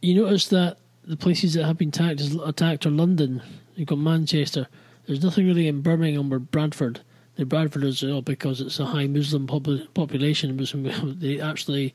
you 0.00 0.14
notice 0.14 0.48
that 0.48 0.78
the 1.04 1.16
places 1.16 1.54
that 1.54 1.64
have 1.64 1.78
been 1.78 1.88
attacked, 1.88 2.22
attacked 2.44 2.86
are 2.86 2.90
London. 2.90 3.42
You've 3.74 3.88
got 3.88 3.98
Manchester. 3.98 4.68
There's 5.06 5.22
nothing 5.22 5.46
really 5.46 5.68
in 5.68 5.80
Birmingham 5.80 6.32
or 6.32 6.38
Bradford. 6.38 7.00
The 7.36 7.46
Bradford 7.46 7.84
is 7.84 8.02
all 8.02 8.22
because 8.22 8.60
it's 8.60 8.78
a 8.78 8.86
high 8.86 9.06
Muslim 9.06 9.46
population. 9.46 10.58
They 11.20 11.40
actually, 11.40 11.94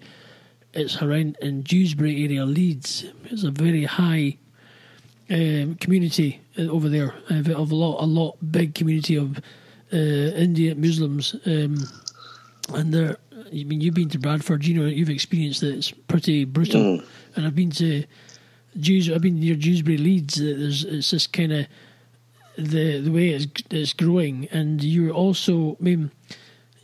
it's 0.74 1.02
around 1.02 1.38
in 1.42 1.62
Dewsbury 1.62 2.24
area, 2.24 2.46
Leeds. 2.46 3.06
It's 3.26 3.44
a 3.44 3.52
very 3.52 3.84
high 3.84 4.38
um, 5.30 5.76
community 5.76 6.42
uh, 6.58 6.64
over 6.64 6.90
there 6.90 7.14
of 7.30 7.72
a 7.72 7.76
lot, 7.76 8.04
a 8.04 8.06
lot 8.06 8.38
big 8.52 8.74
community 8.74 9.16
of 9.16 9.40
uh, 9.92 9.96
Indian 9.96 10.82
Muslims, 10.82 11.36
um, 11.46 11.78
and 12.74 12.94
they're 12.94 13.18
I 13.54 13.64
mean, 13.64 13.82
you've 13.82 13.94
been 13.94 14.10
to 14.10 14.20
Bradford, 14.20 14.66
you 14.66 14.74
know, 14.74 14.88
you've 14.88 15.10
experienced 15.10 15.62
that 15.62 15.76
it's 15.76 15.92
pretty 15.92 16.46
brutal. 16.46 16.82
Mm. 16.82 17.06
And 17.36 17.46
I've 17.46 17.56
been 17.56 17.72
to 17.72 18.04
Jews, 18.80 19.12
I've 19.12 19.22
been 19.22 19.40
near 19.40 19.56
Dewsbury, 19.56 19.98
Leeds. 19.98 20.36
There's 20.36 20.84
it's 20.84 21.12
just 21.12 21.32
kind 21.32 21.54
of 21.54 21.68
the 22.58 23.00
the 23.00 23.12
way 23.12 23.30
it's, 23.30 23.48
it's 23.70 23.94
growing, 23.94 24.48
and 24.52 24.84
you're 24.84 25.14
also, 25.14 25.78
I 25.80 25.84
mean, 25.84 26.12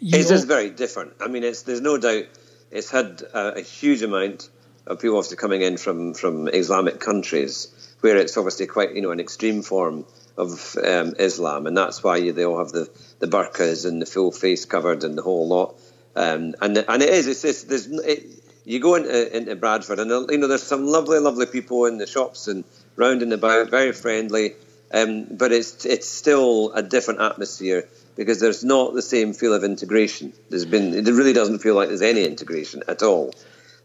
it's 0.02 0.30
just 0.30 0.48
very 0.48 0.70
different. 0.70 1.14
I 1.20 1.28
mean, 1.28 1.44
it's 1.44 1.64
there's 1.64 1.82
no 1.82 1.98
doubt 1.98 2.26
it's 2.72 2.90
had 2.90 3.24
a, 3.34 3.58
a 3.58 3.62
huge 3.62 4.02
amount 4.02 4.50
of 4.86 5.00
people 5.00 5.18
obviously 5.18 5.38
coming 5.38 5.62
in 5.62 5.78
from 5.78 6.14
from 6.14 6.48
Islamic 6.48 7.00
countries 7.00 7.68
where 8.02 8.18
it's 8.18 8.38
obviously 8.38 8.68
quite 8.68 8.94
you 8.94 9.02
know 9.02 9.12
an 9.12 9.20
extreme 9.20 9.62
form 9.62 10.06
of 10.38 10.76
um, 10.78 11.16
Islam, 11.20 11.68
and 11.68 11.76
that's 11.76 12.04
why 12.04 12.32
they 12.32 12.46
all 12.46 12.60
have 12.60 12.72
the 12.72 12.90
the 13.20 13.28
burqas 13.28 13.86
and 13.86 14.02
the 14.02 14.06
full 14.06 14.32
face 14.32 14.66
covered 14.66 15.04
and 15.04 15.18
the 15.18 15.22
whole 15.22 15.48
lot. 15.48 15.76
Um, 16.16 16.56
and 16.62 16.78
and 16.78 17.02
it 17.02 17.10
is. 17.10 17.28
It's, 17.28 17.46
it's 17.46 17.64
there's 17.64 17.88
it, 17.88 18.26
you 18.66 18.80
go 18.80 18.96
into, 18.96 19.36
into 19.36 19.56
Bradford 19.56 20.00
and 20.00 20.10
you 20.30 20.38
know 20.38 20.48
there's 20.48 20.64
some 20.64 20.86
lovely, 20.86 21.20
lovely 21.20 21.46
people 21.46 21.86
in 21.86 21.98
the 21.98 22.06
shops 22.06 22.48
and 22.48 22.64
round 22.96 23.22
and 23.24 23.34
about, 23.34 23.70
very 23.70 23.94
friendly. 23.94 24.54
Um, 24.94 25.26
but 25.32 25.52
it's 25.52 25.86
it's 25.86 26.08
still 26.08 26.72
a 26.74 26.82
different 26.82 27.22
atmosphere 27.22 27.88
because 28.16 28.40
there's 28.40 28.64
not 28.64 28.94
the 28.94 29.02
same 29.02 29.34
feel 29.34 29.54
of 29.54 29.64
integration. 29.64 30.34
There's 30.50 30.66
been 30.66 30.94
it 30.94 31.06
really 31.06 31.34
doesn't 31.34 31.60
feel 31.60 31.76
like 31.76 31.88
there's 31.90 32.02
any 32.02 32.26
integration 32.26 32.84
at 32.88 33.04
all, 33.04 33.34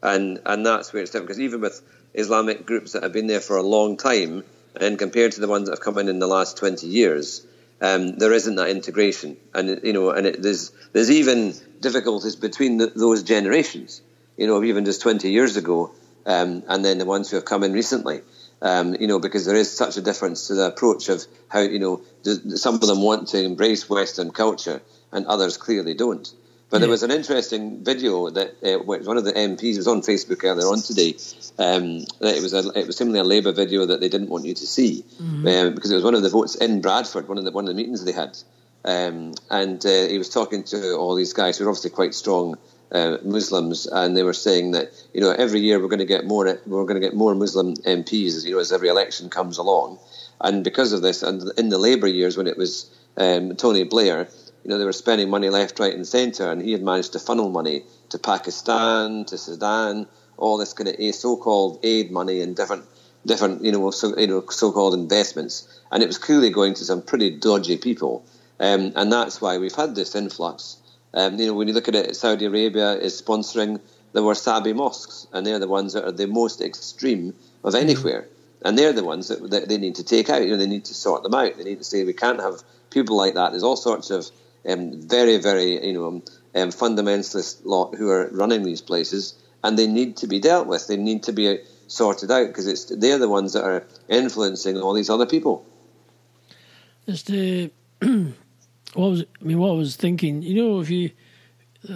and 0.03 0.41
and 0.47 0.65
that's 0.65 0.93
where 0.93 1.03
it's 1.03 1.13
different. 1.13 1.29
Because 1.29 1.41
even 1.41 1.61
with 1.61 1.81
Islamic 2.15 2.65
groups 2.65 2.93
that 2.93 3.03
have 3.03 3.13
been 3.13 3.27
there 3.27 3.41
for 3.41 3.57
a 3.57 3.63
long 3.63 3.97
time, 3.97 4.45
and 4.77 4.99
compared 4.99 5.33
to 5.33 5.41
the 5.41 5.49
ones 5.49 5.69
that 5.69 5.73
have 5.77 5.85
come 5.85 5.99
in 5.99 6.09
in 6.09 6.19
the 6.19 6.27
last 6.27 6.57
twenty 6.57 6.87
years, 6.87 7.47
um, 7.81 8.17
there 8.19 8.33
isn't 8.33 8.57
that 8.57 8.69
integration, 8.71 9.37
and 9.53 9.81
you 9.83 9.93
know, 9.93 10.11
and 10.11 10.27
it, 10.27 10.43
there's 10.43 10.71
there's 10.93 11.11
even 11.11 11.55
difficulties 11.81 12.37
between 12.37 12.79
the, 12.79 12.87
those 12.95 13.23
generations. 13.23 14.01
You 14.37 14.47
know, 14.47 14.65
even 14.65 14.85
just 14.85 15.01
20 15.03 15.31
years 15.31 15.57
ago, 15.57 15.93
um, 16.27 16.65
and 16.67 16.85
then 16.85 16.99
the 16.99 17.05
ones 17.05 17.31
who 17.31 17.37
have 17.37 17.45
come 17.45 17.63
in 17.63 17.73
recently. 17.73 18.23
Um, 18.63 18.97
you 18.99 19.07
know, 19.07 19.19
because 19.19 19.45
there 19.45 19.57
is 19.57 19.71
such 19.71 19.97
a 19.97 20.01
difference 20.01 20.47
to 20.47 20.55
the 20.55 20.67
approach 20.67 21.09
of 21.09 21.25
how 21.49 21.61
you 21.61 21.79
know 21.79 22.01
some 22.57 22.75
of 22.77 22.81
them 22.81 23.03
want 23.03 23.29
to 23.29 23.43
embrace 23.43 23.89
Western 23.89 24.31
culture, 24.31 24.81
and 25.13 25.27
others 25.27 25.57
clearly 25.57 25.95
don't. 25.95 26.33
But 26.75 26.81
there 26.81 26.91
was 26.91 27.05
an 27.05 27.13
interesting 27.13 27.85
video 27.85 28.31
that 28.31 28.57
uh, 28.65 28.83
one 28.83 29.17
of 29.17 29.25
the 29.25 29.33
MPs 29.33 29.77
was 29.77 29.87
on 29.87 30.03
Facebook 30.03 30.43
earlier 30.43 30.67
on 30.67 30.83
today. 30.83 31.15
Um, 31.57 32.05
it 32.21 32.43
was 32.43 32.53
a, 32.53 32.69
it 32.77 32.89
was 32.89 32.97
similarly 32.97 33.21
a 33.21 33.23
Labour 33.23 33.53
video 33.53 33.87
that 33.87 34.01
they 34.01 34.09
didn't 34.09 34.29
want 34.29 34.45
you 34.45 34.55
to 34.55 34.67
see 34.67 35.05
mm-hmm. 35.05 35.47
um, 35.47 35.75
because 35.77 35.93
it 35.93 35.95
was 35.95 36.03
one 36.03 36.17
of 36.17 36.25
the 36.25 36.31
votes 36.31 36.57
in 36.57 36.81
Bradford, 36.81 37.29
one 37.29 37.39
of 37.39 37.45
the 37.45 37.53
one 37.53 37.63
of 37.63 37.69
the 37.69 37.75
meetings 37.77 38.05
they 38.05 38.11
had, 38.11 38.37
um, 38.85 39.35
and 39.51 39.87
uh, 39.87 40.09
he 40.09 40.19
was 40.19 40.31
talking 40.31 40.65
to 40.65 40.97
all 40.97 41.15
these 41.15 41.33
guys 41.33 41.57
who 41.57 41.65
are 41.65 41.69
obviously 41.69 41.91
quite 41.91 42.13
strong 42.13 42.57
uh, 42.91 43.19
Muslims, 43.23 43.87
and 43.87 44.17
they 44.17 44.25
were 44.25 44.33
saying 44.33 44.73
that 44.73 44.91
you 45.15 45.21
know 45.21 45.31
every 45.31 45.61
year 45.61 45.79
we're 45.79 45.87
going 45.87 46.01
to 46.01 46.05
get 46.05 46.27
more 46.27 46.59
we're 46.67 46.87
going 46.87 47.01
to 47.01 47.07
get 47.09 47.15
more 47.15 47.37
Muslim 47.37 47.77
MPs, 47.77 48.45
you 48.45 48.55
know, 48.55 48.59
as 48.59 48.73
every 48.73 48.89
election 48.89 49.31
comes 49.31 49.59
along, 49.59 50.01
and 50.41 50.65
because 50.65 50.93
of 50.93 51.03
this, 51.03 51.23
and 51.23 51.53
in 51.57 51.69
the 51.69 51.79
Labour 51.79 52.09
years 52.09 52.37
when 52.37 52.49
it 52.49 52.59
was 52.59 52.91
um, 53.17 53.55
Tony 53.55 53.85
Blair, 53.85 54.27
you 54.65 54.71
know, 54.71 54.79
they 54.79 54.85
were 54.85 54.93
spending 54.93 55.31
money 55.31 55.51
left, 55.51 55.79
right, 55.79 55.95
and 55.95 56.07
centre, 56.07 56.51
and 56.51 56.63
he 56.63 56.73
had 56.73 56.83
managed 56.83 57.13
to 57.13 57.19
funnel 57.19 57.51
money 57.51 57.85
to 58.09 58.19
Pakistan, 58.19 59.25
to 59.27 59.39
Sudan, 59.39 60.07
all 60.37 60.57
this 60.59 60.73
kind 60.73 60.89
of 60.89 61.15
so-called 61.15 61.79
aid 61.83 62.11
money 62.11 62.41
and 62.41 62.57
different 62.57 62.85
different 63.27 63.65
you 63.65 63.73
know 63.73 63.91
so, 63.91 64.19
you 64.19 64.27
know 64.27 64.45
so-called 64.49 64.95
investments, 64.95 65.69
and 65.93 66.03
it 66.03 66.07
was 66.07 66.19
clearly 66.19 66.51
going 66.51 66.75
to 66.75 66.85
some 66.85 67.03
pretty 67.03 67.31
dodgy 67.31 67.77
people, 67.77 68.25
um, 68.59 68.93
and 68.97 69.13
that's 69.13 69.41
why 69.41 69.59
we've 69.59 69.75
had 69.75 69.95
this 69.95 70.15
influx 70.15 70.79
um, 71.15 71.39
you 71.39 71.47
know, 71.47 71.55
when 71.55 71.69
you 71.69 71.75
look 71.75 71.89
at 71.89 71.95
it, 71.95 72.17
Saudi 72.17 72.45
Arabia 72.45 72.95
is 72.95 73.21
sponsoring 73.21 73.81
the 74.13 74.21
Wahhabi 74.21 74.75
mosques, 74.75 75.27
and 75.33 75.47
they're 75.47 75.61
the 75.61 75.69
ones 75.69 75.93
that 75.93 76.05
are 76.05 76.13
the 76.13 76.27
most 76.27 76.61
extreme 76.61 77.35
of 77.63 77.73
mm-hmm. 77.73 77.89
anywhere. 77.89 78.29
And 78.63 78.77
they're 78.77 78.93
the 78.93 79.05
ones 79.05 79.29
that, 79.29 79.51
that, 79.51 79.69
they 79.69 79.79
need 79.79 79.95
to 79.97 80.05
take 80.05 80.29
out. 80.29 80.43
You 80.43 80.51
know, 80.51 80.57
they 80.57 80.67
need 80.67 80.87
to 80.87 80.95
sort 80.95 81.23
them 81.23 81.35
out. 81.35 81.57
They 81.57 81.65
need 81.65 81.79
to 81.79 81.85
say 81.85 82.05
we 82.05 82.15
can't 82.15 82.41
have 82.41 82.63
people 82.91 83.17
like 83.17 83.35
that. 83.35 83.51
There's 83.51 83.63
all 83.63 83.77
sorts 83.77 84.11
of 84.11 84.29
um, 84.69 85.01
very, 85.09 85.39
very, 85.39 85.87
you 85.87 85.93
know, 85.93 86.23
um, 86.55 86.71
fundamentalist 86.71 87.65
lot 87.65 87.95
who 87.95 88.11
are 88.11 88.29
running 88.33 88.63
these 88.63 88.81
places, 88.81 89.35
and 89.63 89.79
they 89.79 89.87
need 89.87 90.17
to 90.19 90.27
be 90.27 90.41
dealt 90.41 90.67
with. 90.67 90.87
They 90.87 90.97
need 90.97 91.25
to 91.25 91.33
be 91.33 91.59
sorted 91.87 92.31
out 92.31 92.49
because 92.49 92.67
it's 92.67 92.87
they're 92.87 93.19
the 93.19 93.29
ones 93.29 93.53
that 93.53 93.65
are 93.65 93.87
influencing 94.09 94.79
all 94.79 94.95
these 94.95 95.11
other 95.11 95.27
people. 95.27 95.65
It's 97.07 97.23
the 97.23 97.71
what 98.01 98.35
was 99.11 99.25
I 99.41 99.45
mean? 99.45 99.59
What 99.59 99.71
I 99.71 99.75
was 99.75 99.97
thinking, 99.97 100.43
you 100.43 100.55
know, 100.55 100.81
if 100.81 100.91
you 100.91 101.11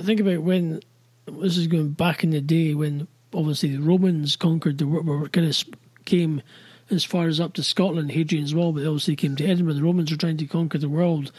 think 0.02 0.20
about 0.20 0.42
when 0.42 0.80
this 1.26 1.56
is 1.56 1.66
going 1.66 1.90
back 1.90 2.24
in 2.24 2.30
the 2.30 2.40
day 2.40 2.74
when 2.74 3.06
obviously 3.34 3.76
the 3.76 3.82
Romans 3.82 4.36
conquered 4.36 4.78
the 4.78 4.86
world, 4.86 5.32
kind 5.32 5.46
of 5.46 5.56
came 6.04 6.42
as 6.90 7.04
far 7.04 7.28
as 7.28 7.38
up 7.38 7.52
to 7.54 7.62
Scotland, 7.62 8.12
Hadrian's 8.12 8.54
Wall, 8.54 8.72
but 8.72 8.80
they 8.80 8.86
obviously 8.86 9.16
came 9.16 9.36
to 9.36 9.44
Edinburgh. 9.44 9.74
The 9.74 9.82
Romans 9.82 10.10
were 10.10 10.16
trying 10.16 10.38
to 10.38 10.46
conquer 10.46 10.78
the 10.78 10.88
world 10.88 11.32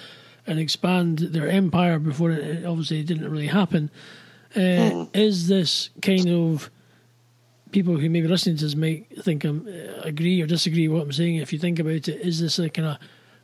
and 0.49 0.59
expand 0.59 1.19
their 1.19 1.47
empire 1.47 1.99
before 1.99 2.31
it 2.31 2.65
obviously 2.65 2.99
it 2.99 3.05
didn't 3.05 3.29
really 3.29 3.47
happen. 3.47 3.89
Uh, 4.55 4.59
mm. 4.59 5.15
Is 5.15 5.47
this 5.47 5.91
kind 6.01 6.27
of 6.27 6.71
people 7.71 7.97
who 7.97 8.09
maybe 8.09 8.27
listening 8.27 8.57
to 8.57 8.65
this 8.65 8.75
might 8.75 9.05
think 9.23 9.45
I 9.45 9.49
um, 9.49 9.67
agree 10.01 10.41
or 10.41 10.47
disagree 10.47 10.87
with 10.87 10.97
what 10.97 11.05
I'm 11.05 11.11
saying? 11.11 11.35
If 11.35 11.53
you 11.53 11.59
think 11.59 11.77
about 11.77 11.93
it, 11.93 12.09
is 12.09 12.41
this 12.41 12.57
a 12.57 12.69
kind 12.69 12.87
of 12.87 12.97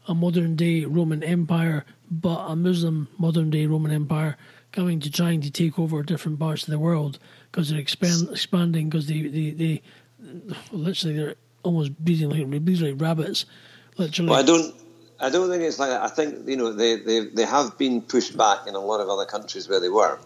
a 0.07 0.15
modern 0.15 0.55
day 0.55 0.85
Roman 0.85 1.23
Empire, 1.23 1.85
but 2.09 2.39
a 2.47 2.55
Muslim 2.55 3.07
modern 3.19 3.51
day 3.51 3.67
Roman 3.67 3.91
Empire 3.91 4.35
coming 4.71 4.99
to 4.99 5.11
trying 5.11 5.41
to 5.41 5.51
take 5.51 5.77
over 5.77 6.01
different 6.01 6.39
parts 6.39 6.63
of 6.63 6.71
the 6.71 6.79
world 6.79 7.19
because 7.51 7.69
they're 7.69 7.79
expand, 7.79 8.29
expanding 8.31 8.89
because 8.89 9.07
they, 9.07 9.21
they, 9.21 9.51
they 9.51 9.81
literally 10.71 11.15
they're 11.15 11.35
almost 11.63 11.97
breeding 12.03 12.29
like 12.29 12.63
breeding 12.65 12.93
like 12.93 13.01
rabbits. 13.01 13.45
Literally. 13.97 14.29
Well, 14.31 14.39
I 14.39 14.43
don't. 14.43 14.75
I 15.19 15.29
don't 15.29 15.49
think 15.49 15.63
it's 15.63 15.79
like 15.79 15.89
that. 15.89 16.01
I 16.01 16.09
think 16.09 16.47
you 16.47 16.57
know 16.57 16.73
they, 16.73 16.97
they, 16.97 17.21
they 17.21 17.45
have 17.45 17.77
been 17.77 18.01
pushed 18.01 18.37
back 18.37 18.67
in 18.67 18.75
a 18.75 18.79
lot 18.79 18.99
of 18.99 19.09
other 19.09 19.25
countries 19.25 19.69
where 19.69 19.79
they 19.79 19.89
were, 19.89 20.19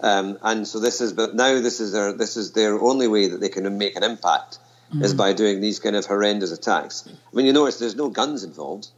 um, 0.00 0.38
and 0.42 0.66
so 0.66 0.80
this 0.80 1.00
is. 1.00 1.12
But 1.12 1.34
now 1.34 1.60
this 1.60 1.80
is 1.80 1.92
their 1.92 2.12
this 2.12 2.36
is 2.36 2.52
their 2.52 2.80
only 2.80 3.06
way 3.06 3.28
that 3.28 3.40
they 3.40 3.50
can 3.50 3.76
make 3.76 3.96
an 3.96 4.02
impact 4.02 4.58
mm-hmm. 4.90 5.04
is 5.04 5.14
by 5.14 5.32
doing 5.32 5.60
these 5.60 5.78
kind 5.78 5.94
of 5.94 6.06
horrendous 6.06 6.52
attacks. 6.52 7.06
I 7.08 7.36
mean, 7.36 7.46
you 7.46 7.52
notice 7.52 7.78
there's 7.78 7.96
no 7.96 8.08
guns 8.08 8.44
involved. 8.44 8.88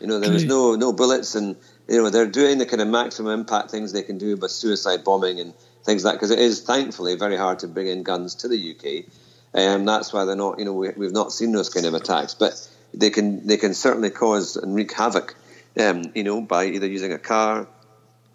You 0.00 0.06
know, 0.06 0.20
there 0.20 0.32
was 0.32 0.44
no 0.44 0.74
no 0.76 0.92
bullets, 0.92 1.34
and 1.34 1.56
you 1.88 2.02
know 2.02 2.08
they're 2.08 2.26
doing 2.26 2.58
the 2.58 2.66
kind 2.66 2.80
of 2.80 2.88
maximum 2.88 3.40
impact 3.40 3.70
things 3.70 3.92
they 3.92 4.02
can 4.02 4.16
do 4.16 4.36
by 4.36 4.46
suicide 4.46 5.04
bombing 5.04 5.40
and 5.40 5.52
things 5.84 6.04
like 6.04 6.14
that. 6.14 6.16
Because 6.18 6.30
it 6.30 6.38
is 6.38 6.62
thankfully 6.62 7.16
very 7.16 7.36
hard 7.36 7.58
to 7.60 7.68
bring 7.68 7.88
in 7.88 8.04
guns 8.04 8.36
to 8.36 8.48
the 8.48 8.70
UK, 8.70 9.12
and 9.52 9.80
um, 9.80 9.84
that's 9.84 10.12
why 10.12 10.24
they're 10.24 10.36
not. 10.36 10.58
You 10.58 10.64
know, 10.64 10.72
we, 10.72 10.86
have 10.86 11.12
not 11.12 11.32
seen 11.32 11.52
those 11.52 11.68
kind 11.68 11.84
of 11.84 11.94
attacks, 11.94 12.34
but 12.34 12.68
they 12.98 13.10
can 13.10 13.46
they 13.46 13.56
can 13.56 13.74
certainly 13.74 14.10
cause 14.10 14.56
and 14.56 14.74
wreak 14.74 14.92
havoc. 14.92 15.34
Um, 15.78 16.10
you 16.14 16.24
know, 16.24 16.40
by 16.40 16.66
either 16.66 16.86
using 16.86 17.12
a 17.12 17.18
car, 17.18 17.68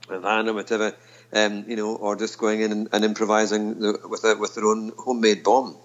a 0.10 0.20
van, 0.20 0.48
or 0.48 0.54
whatever. 0.54 0.94
Um, 1.36 1.66
you 1.68 1.76
know, 1.76 1.96
or 1.96 2.16
just 2.16 2.38
going 2.38 2.62
in 2.62 2.72
and, 2.72 2.90
and 2.94 3.04
improvising 3.04 3.80
the, 3.80 4.00
with 4.08 4.24
a, 4.24 4.36
with 4.36 4.54
their 4.54 4.66
own 4.66 4.92
homemade 5.00 5.44
bomb. 5.44 5.76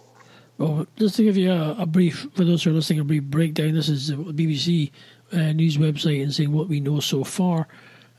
Well, 0.59 0.87
just 0.97 1.17
to 1.17 1.25
give 1.25 1.39
you 1.39 1.53
a, 1.53 1.77
a, 1.79 1.87
brief, 1.87 2.27
for 2.35 2.45
those 2.45 2.63
who 2.63 2.71
are 2.71 2.75
listening, 2.75 3.01
a 3.01 3.05
brief 3.05 3.23
breakdown. 3.23 3.73
This 3.73 3.89
is 3.89 4.09
the 4.09 4.17
BBC 4.17 4.91
uh, 5.33 5.53
news 5.53 5.79
website 5.79 6.23
and 6.23 6.35
saying 6.35 6.53
what 6.53 6.69
we 6.69 6.81
know 6.81 7.01
so 7.01 7.25
far 7.25 7.67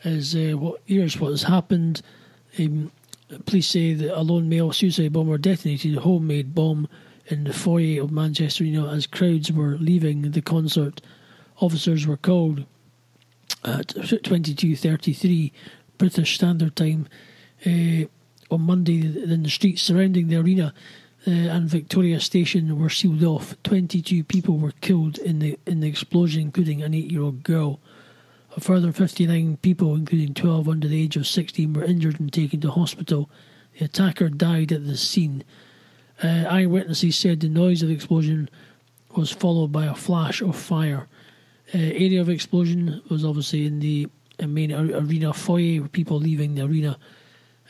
is 0.03 0.35
uh, 0.35 0.57
what 0.57 0.81
here's 0.85 1.19
what 1.19 1.31
has 1.31 1.43
happened. 1.43 2.01
Um, 2.57 2.91
police 3.45 3.67
say 3.67 3.93
that 3.93 4.17
a 4.17 4.21
lone 4.21 4.49
male 4.49 4.71
suicide 4.71 5.13
bomber 5.13 5.37
detonated 5.37 5.97
a 5.97 6.01
homemade 6.01 6.55
bomb 6.55 6.87
in 7.29 7.43
the 7.43 7.53
foyer 7.53 8.01
of 8.01 8.11
Manchester 8.11 8.63
know, 8.65 8.89
as 8.89 9.07
crowds 9.07 9.51
were 9.51 9.77
leaving 9.77 10.31
the 10.31 10.41
concert. 10.41 11.01
Officers 11.59 12.05
were 12.07 12.17
called 12.17 12.65
at 13.63 13.87
22:33 13.89 15.51
British 15.97 16.35
Standard 16.35 16.75
Time 16.75 17.07
uh, 17.65 18.05
on 18.51 18.61
Monday 18.61 19.01
in 19.01 19.43
the 19.43 19.49
streets 19.49 19.81
surrounding 19.81 20.27
the 20.27 20.37
arena 20.37 20.73
uh, 21.27 21.31
and 21.31 21.69
Victoria 21.69 22.19
Station 22.19 22.79
were 22.79 22.89
sealed 22.89 23.23
off. 23.23 23.55
Twenty-two 23.63 24.23
people 24.23 24.57
were 24.57 24.73
killed 24.81 25.17
in 25.17 25.39
the 25.39 25.59
in 25.65 25.81
the 25.81 25.87
explosion, 25.87 26.41
including 26.41 26.81
an 26.81 26.93
eight-year-old 26.93 27.43
girl. 27.43 27.79
A 28.55 28.61
further 28.61 28.91
fifty-nine 28.91 29.57
people, 29.57 29.95
including 29.95 30.33
twelve 30.33 30.69
under 30.69 30.87
the 30.87 31.01
age 31.01 31.17
of 31.17 31.27
sixteen, 31.27 31.73
were 31.73 31.83
injured 31.83 32.19
and 32.19 32.31
taken 32.31 32.61
to 32.61 32.71
hospital. 32.71 33.29
The 33.77 33.85
attacker 33.85 34.29
died 34.29 34.71
at 34.71 34.87
the 34.87 34.97
scene. 34.97 35.43
Uh, 36.21 36.45
eyewitnesses 36.49 37.15
said 37.15 37.39
the 37.39 37.47
noise 37.47 37.81
of 37.81 37.89
the 37.89 37.95
explosion 37.95 38.49
was 39.15 39.31
followed 39.31 39.71
by 39.71 39.85
a 39.85 39.95
flash 39.95 40.41
of 40.41 40.55
fire. 40.55 41.07
Uh, 41.73 41.77
area 41.77 42.21
of 42.21 42.29
explosion 42.29 43.01
was 43.09 43.23
obviously 43.23 43.65
in 43.65 43.79
the 43.79 44.07
uh, 44.41 44.47
main 44.47 44.71
arena 44.73 45.33
foyer, 45.33 45.87
people 45.87 46.17
leaving 46.17 46.55
the 46.55 46.63
arena 46.63 46.97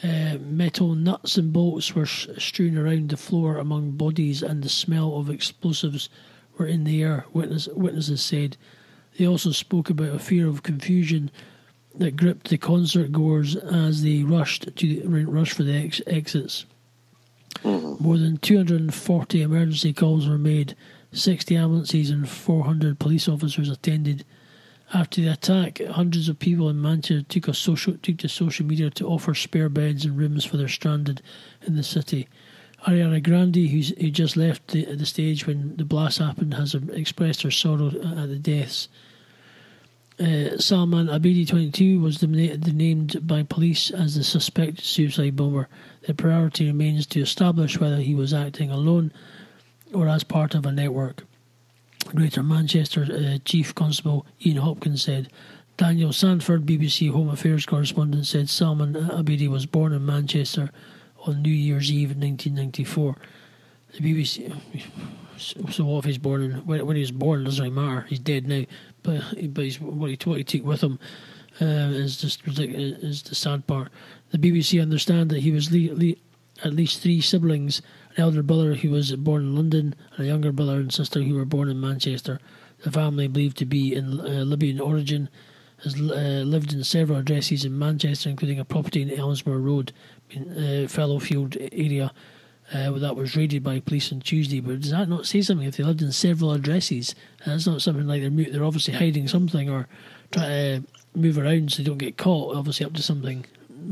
uh, 0.02 0.38
metal 0.40 0.96
nuts 0.96 1.38
and 1.38 1.52
bolts 1.52 1.94
were 1.94 2.06
strewn 2.06 2.78
around 2.78 3.10
the 3.10 3.18
floor 3.18 3.58
among 3.58 3.92
bodies, 3.92 4.42
and 4.42 4.64
the 4.64 4.70
smell 4.70 5.18
of 5.18 5.30
explosives 5.30 6.10
were 6.58 6.66
in 6.66 6.86
the 6.86 7.04
air. 7.04 7.26
Witness, 7.34 7.68
witnesses 7.68 8.22
said. 8.22 8.56
They 9.18 9.28
also 9.28 9.52
spoke 9.52 9.90
about 9.90 10.16
a 10.16 10.20
fear 10.20 10.48
of 10.48 10.64
confusion 10.64 11.32
that 11.96 12.16
gripped 12.16 12.50
the 12.50 12.58
concert 12.58 13.12
goers 13.12 13.58
as 13.58 14.02
they 14.02 14.24
rushed 14.24 14.74
to 14.78 15.26
rush 15.28 15.52
for 15.52 15.64
the 15.64 15.76
ex- 15.76 16.02
exits. 16.08 16.66
Mm-hmm. 17.64 18.04
More 18.04 18.18
than 18.18 18.38
240 18.38 19.42
emergency 19.42 19.94
calls 19.94 20.28
were 20.28 20.38
made. 20.38 20.76
60 21.12 21.56
ambulances 21.56 22.10
and 22.10 22.30
400 22.30 23.00
police 23.00 23.28
officers 23.28 23.70
attended 23.70 24.24
after 24.94 25.22
the 25.22 25.28
attack, 25.28 25.82
hundreds 25.86 26.30
of 26.30 26.40
people 26.40 26.70
in 26.70 26.82
Manchester 26.82 27.22
took, 27.22 27.54
social, 27.54 27.96
took 28.02 28.18
to 28.18 28.30
social 28.30 28.66
media 28.66 28.90
to 28.92 29.08
offer 29.08 29.36
spare 29.36 29.70
beds 29.70 30.04
and 30.04 30.18
rooms 30.18 30.46
for 30.46 30.58
their 30.58 30.68
stranded 30.68 31.22
in 31.62 31.76
the 31.76 31.84
city. 31.84 32.28
Ariana 32.88 33.22
Grande, 33.22 33.70
who's, 33.70 33.90
who 33.90 34.10
just 34.10 34.36
left 34.36 34.70
the, 34.70 34.86
the 34.86 35.06
stage 35.06 35.46
when 35.46 35.76
the 35.76 35.86
blast 35.86 36.18
happened, 36.18 36.56
has 36.56 36.74
expressed 36.74 37.44
her 37.44 37.52
sorrow 37.52 37.88
at 37.88 38.30
the 38.30 38.40
deaths. 38.42 38.88
Uh, 40.20 40.58
Salman 40.58 41.08
Abedi, 41.08 41.48
22, 41.48 42.00
was 42.02 42.22
named 42.22 43.26
by 43.26 43.42
police 43.44 43.90
as 43.90 44.16
the 44.16 44.24
suspected 44.24 44.84
suicide 44.84 45.38
bomber. 45.38 45.70
The 46.08 46.14
priority 46.14 46.68
remains 46.68 47.06
to 47.08 47.22
establish 47.22 47.80
whether 47.80 47.98
he 47.98 48.14
was 48.14 48.34
acting 48.34 48.70
alone 48.70 49.14
or 49.94 50.10
as 50.10 50.26
part 50.26 50.56
of 50.56 50.66
a 50.66 50.74
network. 50.74 51.26
Greater 52.14 52.44
Manchester 52.44 53.08
uh, 53.10 53.38
Chief 53.46 53.74
Constable 53.74 54.26
Ian 54.46 54.58
Hopkins 54.58 55.04
said. 55.04 55.30
Daniel 55.78 56.12
Sandford, 56.12 56.66
BBC 56.66 57.10
Home 57.12 57.30
Affairs 57.30 57.66
correspondent, 57.66 58.28
said 58.28 58.50
Salman 58.50 58.96
Abedi 58.96 59.48
was 59.48 59.66
born 59.66 59.94
in 59.94 60.06
Manchester 60.06 60.72
on 61.26 61.42
New 61.42 61.50
Year's 61.50 61.90
Eve 61.90 62.10
1994. 62.10 63.16
The 63.94 64.00
BBC. 64.00 64.62
So 65.40 65.86
what 65.86 66.00
if 66.00 66.04
he's 66.06 66.18
born 66.18 66.42
in 66.42 66.52
when, 66.66 66.86
when 66.86 66.98
he 66.98 67.02
was 67.02 67.12
born? 67.12 67.46
Doesn't 67.46 67.64
really 67.64 67.74
matter. 67.74 68.06
He's 68.10 68.20
dead 68.20 68.46
now, 68.46 68.66
but 69.04 69.22
but 69.54 69.64
he's, 69.64 69.80
what 69.80 70.10
he 70.10 70.18
what 70.24 70.38
he 70.38 70.44
took 70.44 70.64
with 70.64 70.82
him 70.82 71.00
uh, 71.62 71.66
is 71.66 72.18
just 72.18 72.42
is 72.48 73.24
the 73.24 73.36
sad 73.36 73.68
part. 73.68 73.92
The 74.32 74.38
BBC 74.38 74.82
understand 74.82 75.30
that 75.32 75.42
he 75.42 75.52
was 75.52 75.72
le- 75.72 75.94
le- 75.94 76.16
at 76.64 76.74
least 76.74 77.02
three 77.02 77.22
siblings 77.22 77.82
an 78.16 78.24
elder 78.24 78.44
brother 78.44 78.74
who 78.76 78.90
was 78.90 79.16
born 79.16 79.44
in 79.44 79.56
London, 79.56 79.96
and 80.16 80.26
a 80.26 80.28
younger 80.28 80.52
brother 80.52 80.76
and 80.76 80.94
sister 80.94 81.22
who 81.22 81.36
were 81.36 81.46
born 81.46 81.70
in 81.70 81.80
Manchester. 81.80 82.40
The 82.84 82.92
family, 82.92 83.28
believed 83.28 83.58
to 83.58 83.66
be 83.66 83.94
in 83.94 84.20
uh, 84.20 84.44
Libyan 84.46 84.80
origin, 84.80 85.30
has 85.84 85.96
uh, 85.96 86.44
lived 86.46 86.74
in 86.74 86.84
several 86.84 87.20
addresses 87.20 87.66
in 87.66 87.78
Manchester, 87.78 88.30
including 88.30 88.60
a 88.60 88.66
property 88.66 89.02
in 89.02 89.12
Elsmore 89.12 89.60
Road, 89.60 89.92
in 90.30 90.52
uh, 90.52 90.88
Fallowfield 90.88 91.58
area. 91.72 92.12
Uh, 92.72 92.92
that 92.92 93.16
was 93.16 93.36
raided 93.36 93.64
by 93.64 93.80
police 93.80 94.12
on 94.12 94.20
Tuesday. 94.20 94.60
But 94.60 94.82
does 94.82 94.92
that 94.92 95.10
not 95.10 95.26
say 95.26 95.42
something? 95.42 95.68
If 95.68 95.78
they 95.78 95.84
lived 95.84 96.04
in 96.04 96.12
several 96.12 96.54
addresses, 96.54 97.16
that's 97.46 97.66
not 97.66 97.82
something 97.82 98.06
like 98.06 98.22
they're 98.22 98.52
they're 98.52 98.64
obviously 98.64 98.94
hiding 98.94 99.28
something 99.28 99.70
or 99.70 99.88
trying 100.32 100.84
to 100.84 100.88
move 101.16 101.38
around 101.38 101.72
so 101.72 101.82
they 101.82 101.88
don't 101.88 101.98
get 101.98 102.18
caught. 102.18 102.56
Obviously, 102.56 102.86
up 102.86 102.94
to 102.94 103.02
something 103.02 103.46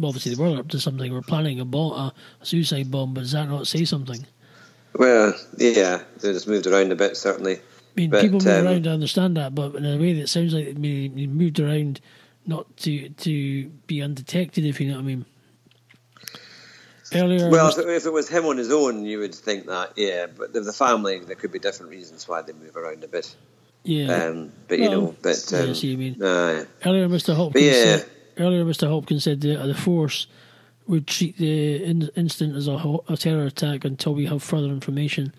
obviously 0.04 0.34
they 0.34 0.42
were 0.42 0.60
up 0.60 0.68
to 0.70 0.80
something. 0.80 1.12
We're 1.14 1.22
planning 1.22 1.60
a 1.60 1.66
bomb, 1.66 1.94
a, 1.94 2.14
suicide 2.46 2.92
bomb, 2.92 3.14
but 3.14 3.22
does 3.22 3.32
that 3.32 3.50
not 3.50 3.68
say 3.68 3.86
something? 3.86 4.26
Well, 4.94 5.34
yeah, 5.58 6.04
they 6.20 6.34
just 6.34 6.48
moved 6.48 6.68
around 6.68 6.92
a 6.92 6.96
bit, 6.96 7.18
certainly. 7.18 7.56
I 7.56 7.62
mean, 7.96 8.10
But, 8.10 8.22
people 8.22 8.40
move 8.40 8.48
um, 8.48 8.66
around. 8.66 8.88
I 8.88 8.92
understand 8.92 9.38
that, 9.38 9.56
but 9.56 9.76
in 9.76 9.86
a 9.86 9.98
way 9.98 10.14
that 10.14 10.30
sounds 10.30 10.54
like 10.54 10.66
they 10.66 11.08
moved 11.10 11.60
around 11.60 12.00
not 12.46 12.78
to 12.78 13.10
to 13.10 13.66
be 13.88 14.02
undetected. 14.02 14.66
If 14.66 14.80
you 14.80 14.90
know 14.90 14.96
what 14.96 15.02
I 15.02 15.06
mean. 15.06 15.26
Earlier, 17.14 17.50
Well, 17.50 17.70
if 17.70 17.78
it, 17.78 17.88
if 17.88 18.06
it 18.06 18.14
was 18.14 18.28
him 18.28 18.46
on 18.46 18.58
his 18.58 18.72
own, 18.72 19.06
you 19.06 19.20
would 19.20 19.34
think 19.36 19.66
that, 19.68 19.94
yeah. 19.96 20.28
But 20.28 20.54
the, 20.54 20.62
the 20.62 20.74
family, 20.74 21.20
there 21.20 21.36
could 21.36 21.52
be 21.52 21.60
different 21.60 21.92
reasons 21.92 22.28
why 22.28 22.42
they 22.42 22.54
move 22.54 22.76
around 22.76 23.04
a 23.04 23.08
bit. 23.08 23.34
yeah. 23.84 24.26
Um, 24.26 24.52
but 24.68 24.80
you 24.80 24.90
know, 24.90 25.16
but 25.22 25.46
yeah, 25.52 25.60
I 25.60 25.62
um, 25.64 25.76
see 25.76 25.96
what 25.96 26.02
you 26.02 26.12
mean. 26.12 26.24
aye. 26.24 26.66
Earlier, 26.86 27.08
Mr. 27.08 27.36
Hopkins. 27.36 27.66
yeah. 27.66 27.72
Said, 27.98 28.10
earlier, 28.38 28.66
Mr. 28.66 28.88
Hopkins 28.90 29.24
said 29.24 29.42
the, 29.42 29.56
the 29.56 29.74
force 29.74 30.28
would 30.88 31.08
treat 31.08 31.38
the 31.38 31.84
in, 31.84 32.10
incident 32.16 32.56
as 32.58 32.68
a, 32.68 32.78
ho- 32.78 33.04
a 33.10 33.18
terror 33.18 33.46
attack 33.46 33.86
until 33.86 34.14
we 34.14 34.26
have 34.26 34.42
further 34.44 34.68
information. 34.68 35.34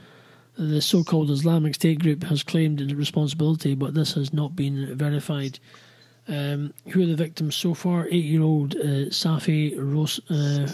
The 0.56 0.80
so-called 0.82 1.30
Islamic 1.30 1.74
State 1.76 2.00
group 2.00 2.24
has 2.24 2.42
claimed 2.42 2.80
responsibility, 2.92 3.74
but 3.74 3.94
this 3.94 4.14
has 4.14 4.32
not 4.32 4.56
been 4.56 4.94
verified. 4.96 5.58
Um, 6.28 6.74
who 6.90 7.02
are 7.02 7.06
the 7.06 7.16
victims 7.16 7.56
so 7.56 7.72
far? 7.72 8.06
Eight-year-old 8.06 8.76
uh, 8.76 9.08
Saffie 9.10 9.74
Ros- 9.78 10.20
uh, 10.30 10.68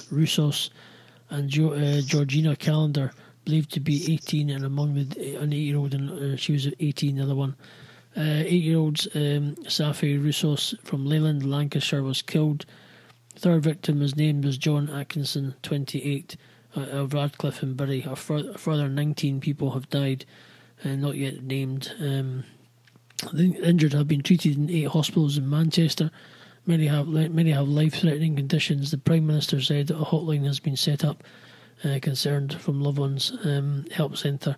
and 1.30 1.48
jo- 1.48 1.72
uh, 1.72 2.00
Georgina 2.00 2.56
Callander, 2.56 3.12
believed 3.44 3.72
to 3.72 3.80
be 3.80 4.12
18, 4.12 4.50
and 4.50 4.64
among 4.64 4.94
the 4.94 5.36
an 5.36 5.52
eight-year-old, 5.52 5.94
and 5.94 6.10
uh, 6.10 6.36
she 6.36 6.52
was 6.52 6.66
18, 6.80 7.16
the 7.16 7.22
other 7.22 7.34
one. 7.36 7.54
Uh, 8.16 8.42
eight-year-old 8.44 9.06
um, 9.14 9.54
Saffie 9.66 10.20
Roussos 10.20 10.74
from 10.84 11.06
Leyland, 11.06 11.48
Lancashire, 11.48 12.02
was 12.02 12.20
killed. 12.22 12.66
Third 13.36 13.62
victim, 13.62 14.00
his 14.00 14.16
name 14.16 14.40
was 14.42 14.58
John 14.58 14.88
Atkinson, 14.90 15.54
28, 15.62 16.36
uh, 16.76 16.80
of 16.80 17.14
Radcliffe 17.14 17.62
and 17.62 17.76
Bury. 17.76 18.02
A, 18.02 18.16
fur- 18.16 18.50
a 18.50 18.58
further 18.58 18.88
19 18.88 19.40
people 19.40 19.72
have 19.72 19.88
died, 19.88 20.24
uh, 20.84 20.90
not 20.90 21.16
yet 21.16 21.42
named. 21.42 21.92
Um, 22.00 22.44
the 23.32 23.56
injured 23.62 23.92
have 23.92 24.08
been 24.08 24.22
treated 24.22 24.56
in 24.56 24.70
eight 24.70 24.88
hospitals 24.88 25.36
in 25.38 25.48
Manchester. 25.48 26.10
Many 26.66 26.86
have 26.86 27.08
many 27.08 27.50
have 27.50 27.68
life-threatening 27.68 28.36
conditions. 28.36 28.90
The 28.90 28.98
Prime 28.98 29.26
Minister 29.26 29.60
said 29.60 29.90
a 29.90 29.94
hotline 29.94 30.44
has 30.46 30.60
been 30.60 30.76
set 30.76 31.04
up, 31.04 31.22
uh, 31.84 31.98
concerned 32.00 32.54
from 32.60 32.80
loved 32.80 32.98
ones 32.98 33.36
um, 33.44 33.84
help 33.92 34.16
centre. 34.16 34.56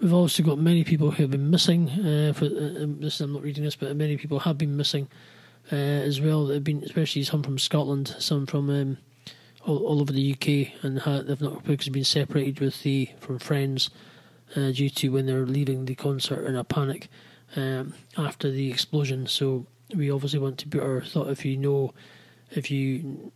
We've 0.00 0.12
also 0.12 0.42
got 0.42 0.58
many 0.58 0.84
people 0.84 1.10
who 1.10 1.22
have 1.22 1.30
been 1.30 1.50
missing. 1.50 1.88
Uh, 1.88 2.32
for 2.34 2.46
uh, 2.46 2.82
um, 2.82 3.00
this, 3.00 3.20
I'm 3.20 3.32
not 3.32 3.42
reading 3.42 3.64
this, 3.64 3.76
but 3.76 3.96
many 3.96 4.16
people 4.16 4.40
have 4.40 4.58
been 4.58 4.76
missing 4.76 5.08
uh, 5.72 5.76
as 5.76 6.20
well. 6.20 6.46
That 6.46 6.54
have 6.54 6.64
been, 6.64 6.82
especially 6.82 7.22
some 7.24 7.42
from 7.42 7.58
Scotland, 7.58 8.14
some 8.18 8.46
from 8.46 8.68
um, 8.68 8.98
all, 9.64 9.78
all 9.78 10.00
over 10.00 10.12
the 10.12 10.32
UK, 10.32 10.84
and 10.84 10.98
ha- 10.98 11.22
they've 11.22 11.40
not 11.40 11.64
because 11.64 11.88
been 11.88 12.04
separated 12.04 12.60
with 12.60 12.82
the 12.82 13.10
from 13.20 13.38
friends 13.38 13.90
uh, 14.54 14.70
due 14.70 14.90
to 14.90 15.08
when 15.10 15.26
they're 15.26 15.46
leaving 15.46 15.84
the 15.84 15.94
concert 15.94 16.44
in 16.44 16.56
a 16.56 16.64
panic 16.64 17.08
um, 17.54 17.94
after 18.16 18.50
the 18.50 18.70
explosion. 18.70 19.26
So 19.26 19.66
we 19.94 20.10
obviously 20.10 20.38
want 20.38 20.58
to 20.58 20.68
put 20.68 20.82
our 20.82 21.02
thought 21.02 21.30
if 21.30 21.44
you 21.44 21.56
know, 21.56 21.94
if 22.50 22.70
you 22.70 23.32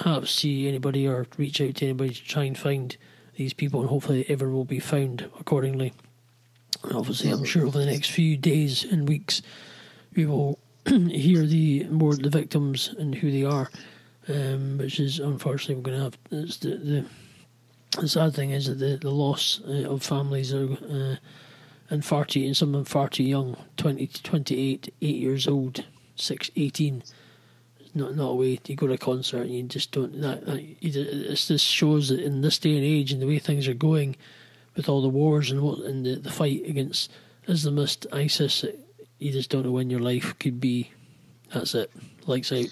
have 0.00 0.28
see 0.28 0.66
anybody 0.66 1.06
or 1.06 1.26
reach 1.36 1.60
out 1.60 1.76
to 1.76 1.84
anybody 1.84 2.12
to 2.12 2.24
try 2.24 2.44
and 2.44 2.58
find 2.58 2.96
these 3.36 3.52
people, 3.52 3.80
and 3.80 3.88
hopefully 3.88 4.24
ever 4.28 4.48
will 4.48 4.64
be 4.64 4.80
found 4.80 5.28
accordingly. 5.38 5.92
And 6.82 6.94
obviously, 6.94 7.30
I'm 7.30 7.44
sure 7.44 7.66
over 7.66 7.78
the 7.78 7.86
next 7.86 8.10
few 8.10 8.36
days 8.36 8.84
and 8.84 9.08
weeks, 9.08 9.42
we 10.14 10.26
will 10.26 10.58
hear 10.86 11.44
the 11.44 11.84
more 11.84 12.16
the 12.16 12.30
victims 12.30 12.94
and 12.98 13.14
who 13.14 13.30
they 13.30 13.44
are, 13.44 13.70
um, 14.28 14.78
which 14.78 14.98
is 14.98 15.18
unfortunately 15.18 15.76
we're 15.76 15.82
going 15.82 15.98
to 15.98 16.04
have. 16.04 16.18
It's 16.30 16.56
the, 16.58 16.76
the 16.76 17.04
the 18.00 18.08
sad 18.08 18.34
thing 18.34 18.50
is 18.50 18.66
that 18.66 18.78
the 18.78 18.96
the 18.96 19.10
loss 19.10 19.60
uh, 19.66 19.88
of 19.88 20.02
families 20.02 20.52
are. 20.52 20.72
Uh, 20.72 21.16
and 21.90 22.04
far 22.04 22.24
too, 22.24 22.42
and 22.44 22.56
some 22.56 22.70
of 22.70 22.72
them 22.74 22.84
far 22.84 23.08
too 23.08 23.22
young, 23.24 23.56
20 23.76 24.06
to 24.06 24.22
28, 24.22 24.94
8 25.00 25.16
years 25.16 25.46
old, 25.46 25.84
6, 26.16 26.50
18. 26.56 27.02
It's 27.80 27.94
not, 27.94 28.16
not 28.16 28.30
a 28.30 28.34
way 28.34 28.58
you 28.66 28.76
go 28.76 28.86
to 28.86 28.94
a 28.94 28.98
concert 28.98 29.42
and 29.42 29.54
you 29.54 29.62
just 29.64 29.92
don't. 29.92 30.20
That, 30.20 30.46
that, 30.46 30.64
it's 30.80 31.48
just 31.48 31.64
shows 31.64 32.08
that 32.08 32.20
in 32.20 32.40
this 32.40 32.58
day 32.58 32.76
and 32.76 32.84
age 32.84 33.12
and 33.12 33.22
the 33.22 33.26
way 33.26 33.38
things 33.38 33.68
are 33.68 33.74
going 33.74 34.16
with 34.74 34.88
all 34.88 35.02
the 35.02 35.08
wars 35.08 35.50
and 35.50 35.62
what 35.62 35.78
and 35.80 36.04
the, 36.04 36.16
the 36.16 36.30
fight 36.30 36.62
against 36.66 37.10
Islamist 37.48 38.06
ISIS, 38.12 38.64
you 39.18 39.32
just 39.32 39.50
don't 39.50 39.64
know 39.64 39.72
when 39.72 39.90
your 39.90 40.00
life 40.00 40.38
could 40.38 40.60
be. 40.60 40.90
That's 41.52 41.74
it. 41.74 41.90
Lights 42.26 42.52
out. 42.52 42.66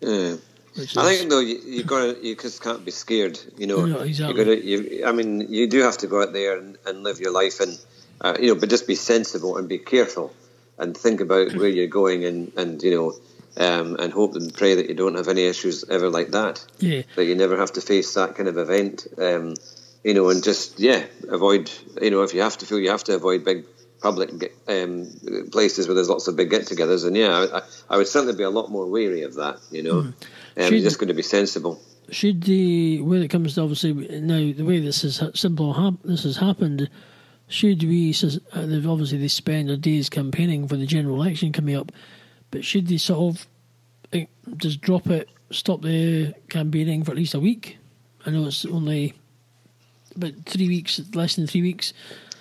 Yeah. 0.00 0.36
Which 0.76 0.96
I 0.96 1.14
think 1.14 1.28
though 1.28 1.40
you, 1.40 1.58
you 1.66 1.84
got 1.84 2.22
you 2.22 2.34
just 2.34 2.62
can't 2.62 2.82
be 2.84 2.90
scared. 2.90 3.38
You 3.58 3.66
know, 3.66 3.84
No, 3.84 3.98
exactly. 4.00 4.40
you 4.40 4.44
got 4.44 4.88
to. 4.88 4.96
You, 4.96 5.06
I 5.06 5.12
mean, 5.12 5.52
you 5.52 5.66
do 5.66 5.80
have 5.82 5.98
to 5.98 6.06
go 6.06 6.22
out 6.22 6.32
there 6.32 6.56
and, 6.56 6.78
and 6.86 7.02
live 7.02 7.20
your 7.20 7.32
life, 7.32 7.60
and 7.60 7.78
uh, 8.22 8.36
you 8.40 8.48
know, 8.48 8.54
but 8.60 8.70
just 8.70 8.86
be 8.86 8.94
sensible 8.94 9.56
and 9.58 9.68
be 9.68 9.78
careful, 9.78 10.32
and 10.78 10.96
think 10.96 11.20
about 11.20 11.52
where 11.54 11.68
you're 11.68 11.86
going, 11.88 12.24
and 12.24 12.52
and 12.56 12.82
you 12.82 12.90
know, 12.94 13.14
um, 13.64 13.96
and 13.96 14.12
hope 14.12 14.34
and 14.36 14.54
pray 14.54 14.74
that 14.76 14.88
you 14.88 14.94
don't 14.94 15.16
have 15.16 15.28
any 15.28 15.42
issues 15.44 15.84
ever 15.90 16.08
like 16.08 16.30
that. 16.30 16.64
yeah. 16.78 17.02
That 17.16 17.24
you 17.24 17.34
never 17.34 17.56
have 17.56 17.72
to 17.72 17.80
face 17.80 18.14
that 18.14 18.34
kind 18.36 18.48
of 18.48 18.56
event. 18.58 19.06
Um, 19.18 19.54
you 20.04 20.14
know, 20.14 20.30
and 20.30 20.42
just 20.42 20.80
yeah, 20.80 21.04
avoid. 21.28 21.70
You 22.00 22.10
know, 22.10 22.22
if 22.22 22.32
you 22.34 22.40
have 22.42 22.56
to 22.58 22.66
feel 22.66 22.78
you 22.80 22.90
have 22.90 23.04
to 23.04 23.14
avoid 23.14 23.44
big 23.44 23.64
public 24.00 24.30
um, 24.66 25.06
places 25.52 25.86
where 25.86 25.94
there's 25.94 26.08
lots 26.08 26.26
of 26.26 26.34
big 26.34 26.50
get-togethers, 26.50 27.06
and 27.06 27.16
yeah, 27.16 27.46
I, 27.52 27.62
I- 27.94 27.96
would 27.98 28.08
certainly 28.08 28.34
be 28.34 28.42
a 28.42 28.50
lot 28.50 28.68
more 28.68 28.86
wary 28.86 29.22
of 29.22 29.34
that. 29.34 29.60
You 29.70 29.82
know, 29.84 29.98
um, 30.00 30.14
you're 30.56 30.80
just 30.80 30.98
going 30.98 31.08
to 31.08 31.14
be 31.14 31.22
sensible. 31.22 31.80
should 32.10 32.42
the 32.42 33.00
when 33.02 33.22
it 33.22 33.28
comes 33.28 33.54
to 33.54 33.60
obviously 33.62 33.92
now 33.92 34.52
the 34.52 34.64
way 34.64 34.80
this 34.80 35.04
is 35.04 35.22
simple 35.34 35.72
hap- 35.72 36.02
this 36.04 36.24
has 36.24 36.36
happened 36.36 36.90
should 37.52 37.82
we 37.82 38.14
uh, 38.54 38.90
obviously 38.90 39.18
they 39.18 39.28
spend 39.28 39.68
their 39.68 39.76
days 39.76 40.08
campaigning 40.08 40.66
for 40.66 40.76
the 40.76 40.86
general 40.86 41.22
election 41.22 41.52
coming 41.52 41.76
up 41.76 41.92
but 42.50 42.64
should 42.64 42.86
they 42.86 42.96
sort 42.96 43.36
of 43.36 43.46
eh, 44.12 44.26
just 44.56 44.80
drop 44.80 45.06
it 45.08 45.28
stop 45.50 45.82
the 45.82 46.34
campaigning 46.48 47.04
for 47.04 47.12
at 47.12 47.16
least 47.16 47.34
a 47.34 47.40
week 47.40 47.78
I 48.24 48.30
know 48.30 48.46
it's 48.46 48.64
only 48.64 49.14
about 50.16 50.32
three 50.46 50.68
weeks 50.68 51.00
less 51.14 51.36
than 51.36 51.46
three 51.46 51.62
weeks 51.62 51.92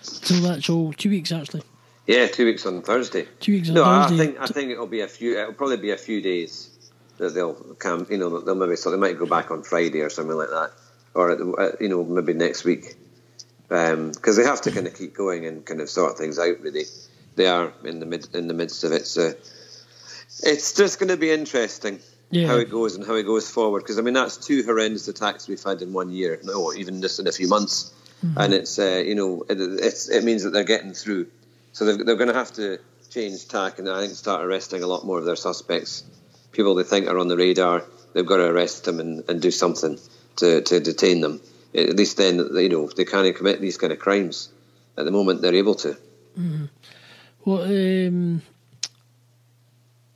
till 0.04 0.42
that's 0.42 0.60
actual 0.60 0.94
two 0.94 1.10
weeks 1.10 1.32
actually 1.32 1.64
Yeah, 2.08 2.28
two 2.28 2.46
weeks 2.46 2.66
on 2.66 2.82
Thursday. 2.82 3.28
two 3.40 3.54
weeks 3.54 3.70
on 3.70 3.76
No, 3.76 3.84
I 3.84 4.08
think 4.08 4.40
I 4.40 4.48
think 4.48 4.72
it'll 4.72 4.88
be 4.88 5.02
a 5.02 5.08
few. 5.08 5.40
It'll 5.40 5.54
probably 5.54 5.78
be 5.78 5.92
a 5.92 5.98
few 5.98 6.22
days 6.22 6.70
that 7.18 7.34
they'll 7.34 7.54
come. 7.78 8.08
You 8.10 8.18
know, 8.18 8.42
they'll 8.42 8.56
maybe 8.56 8.76
so 8.76 8.92
they 8.92 8.98
might 8.98 9.18
go 9.18 9.26
back 9.26 9.52
on 9.52 9.64
Friday 9.64 10.02
or 10.02 10.10
something 10.10 10.36
like 10.36 10.50
that, 10.50 10.72
or 11.14 11.32
you 11.80 11.88
know 11.88 12.04
maybe 12.04 12.34
next 12.34 12.64
week, 12.66 12.96
because 13.72 14.36
they 14.36 14.44
have 14.44 14.62
to 14.64 14.72
kind 14.72 14.86
of 14.86 14.94
keep 14.96 15.16
going 15.16 15.46
and 15.46 15.66
kind 15.66 15.80
of 15.80 15.90
sort 15.90 16.18
things 16.18 16.38
out. 16.38 16.60
Really, 16.60 16.84
they 17.36 17.48
are 17.48 17.72
in 17.86 18.00
the 18.02 18.06
mid 18.06 18.28
in 18.36 18.48
the 18.50 18.54
midst 18.54 18.84
of 18.84 18.92
it. 18.92 19.08
So 19.08 19.32
it's 20.44 20.74
just 20.74 21.00
going 21.00 21.10
to 21.10 21.18
be 21.18 21.32
interesting 21.32 22.00
Yeah. 22.32 22.48
how 22.48 22.58
it 22.58 22.70
goes 22.70 22.96
and 22.96 23.06
how 23.06 23.16
it 23.16 23.24
goes 23.24 23.50
forward. 23.50 23.84
Because 23.84 23.98
I 23.98 24.02
mean 24.02 24.14
that's 24.14 24.36
two 24.38 24.64
horrendous 24.64 25.08
attacks 25.08 25.48
we've 25.48 25.64
had 25.64 25.82
in 25.82 25.94
one 25.94 26.12
year. 26.12 26.40
No, 26.44 26.74
even 26.74 27.02
just 27.02 27.20
in 27.20 27.28
a 27.28 27.32
few 27.32 27.48
months, 27.48 27.94
and 28.36 28.54
it's 28.54 28.78
uh, 28.78 29.02
you 29.06 29.16
know 29.16 29.46
it, 29.48 29.58
it's 29.60 30.10
it 30.10 30.24
means 30.26 30.44
that 30.44 30.52
they're 30.52 30.64
getting 30.66 30.94
through. 30.94 31.28
So 31.72 31.86
they're, 31.86 32.04
they're 32.04 32.18
going 32.18 32.28
to 32.28 32.34
have 32.36 32.52
to 32.56 32.80
change 33.10 33.48
tack 33.48 33.80
and 33.80 33.90
I 33.90 34.02
think 34.02 34.14
start 34.16 34.44
arresting 34.44 34.84
a 34.84 34.88
lot 34.88 35.06
more 35.06 35.18
of 35.18 35.24
their 35.26 35.38
suspects. 35.38 36.04
People 36.52 36.76
they 36.76 36.84
think 36.84 37.08
are 37.08 37.18
on 37.18 37.30
the 37.30 37.38
radar, 37.38 37.86
they've 38.14 38.26
got 38.26 38.38
to 38.38 38.46
arrest 38.46 38.84
them 38.84 39.00
and, 39.00 39.24
and 39.30 39.42
do 39.42 39.52
something 39.52 39.98
to, 40.38 40.62
to 40.62 40.80
detain 40.82 41.22
them. 41.22 41.40
At 41.74 41.96
least 41.96 42.18
then, 42.18 42.38
you 42.54 42.70
know, 42.70 42.88
they 42.88 43.06
can't 43.06 43.36
commit 43.36 43.62
these 43.62 43.78
kind 43.78 43.94
of 43.94 44.00
crimes. 44.00 44.50
At 44.98 45.06
the 45.06 45.12
moment, 45.12 45.42
they're 45.42 45.56
able 45.56 45.76
to. 45.76 45.98
Mm-hmm. 46.38 46.66
Well, 47.46 47.64
um, 47.64 48.42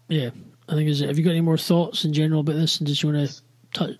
yeah, 0.08 0.30
I 0.68 0.74
think 0.74 0.89
is 0.89 1.02
it. 1.02 1.08
Have 1.08 1.18
you 1.18 1.24
got 1.24 1.32
any 1.32 1.41
more 1.41 1.58
thoughts 1.58 2.06
in 2.06 2.13
general 2.13 2.41
about 2.41 2.56
this, 2.56 2.80
and 2.80 2.88
just 2.88 3.02
you 3.02 3.12
want 3.12 3.30
to 3.30 3.41
touch 3.74 3.98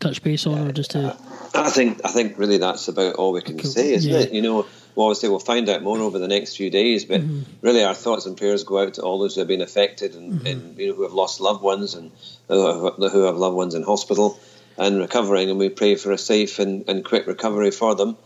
touch 0.00 0.22
base 0.22 0.46
on, 0.46 0.68
or 0.68 0.72
just 0.72 0.92
to 0.92 1.08
uh, 1.08 1.16
I 1.54 1.70
think 1.70 2.00
I 2.04 2.08
think 2.08 2.38
really 2.38 2.58
that's 2.58 2.88
about 2.88 3.16
all 3.16 3.32
we 3.32 3.40
can 3.40 3.58
Cool. 3.58 3.70
say, 3.70 3.92
isn't 3.92 4.10
Yeah. 4.10 4.20
it? 4.20 4.32
You 4.32 4.42
know, 4.42 4.66
well, 4.94 5.06
obviously 5.06 5.28
we'll 5.28 5.38
find 5.38 5.68
out 5.68 5.82
more 5.82 5.98
over 5.98 6.18
the 6.18 6.28
next 6.28 6.56
few 6.56 6.70
days, 6.70 7.04
but 7.04 7.20
mm-hmm. 7.20 7.42
really 7.62 7.84
our 7.84 7.94
thoughts 7.94 8.26
and 8.26 8.36
prayers 8.36 8.64
go 8.64 8.80
out 8.80 8.94
to 8.94 9.02
all 9.02 9.18
those 9.18 9.34
who 9.34 9.40
have 9.40 9.48
been 9.48 9.62
affected 9.62 10.14
and, 10.14 10.34
mm-hmm. 10.34 10.46
and 10.46 10.78
you 10.78 10.88
know 10.88 10.94
who 10.94 11.02
have 11.02 11.12
lost 11.12 11.40
loved 11.40 11.62
ones 11.62 11.94
and 11.94 12.10
who 12.48 12.66
have, 12.66 13.12
who 13.12 13.22
have 13.24 13.36
loved 13.36 13.56
ones 13.56 13.74
in 13.74 13.82
hospital 13.82 14.38
and 14.78 14.98
recovering, 14.98 15.50
and 15.50 15.58
we 15.58 15.68
pray 15.68 15.96
for 15.96 16.12
a 16.12 16.18
safe 16.18 16.58
and, 16.58 16.88
and 16.88 17.04
quick 17.04 17.26
recovery 17.26 17.70
for 17.70 17.94
them, 17.94 18.16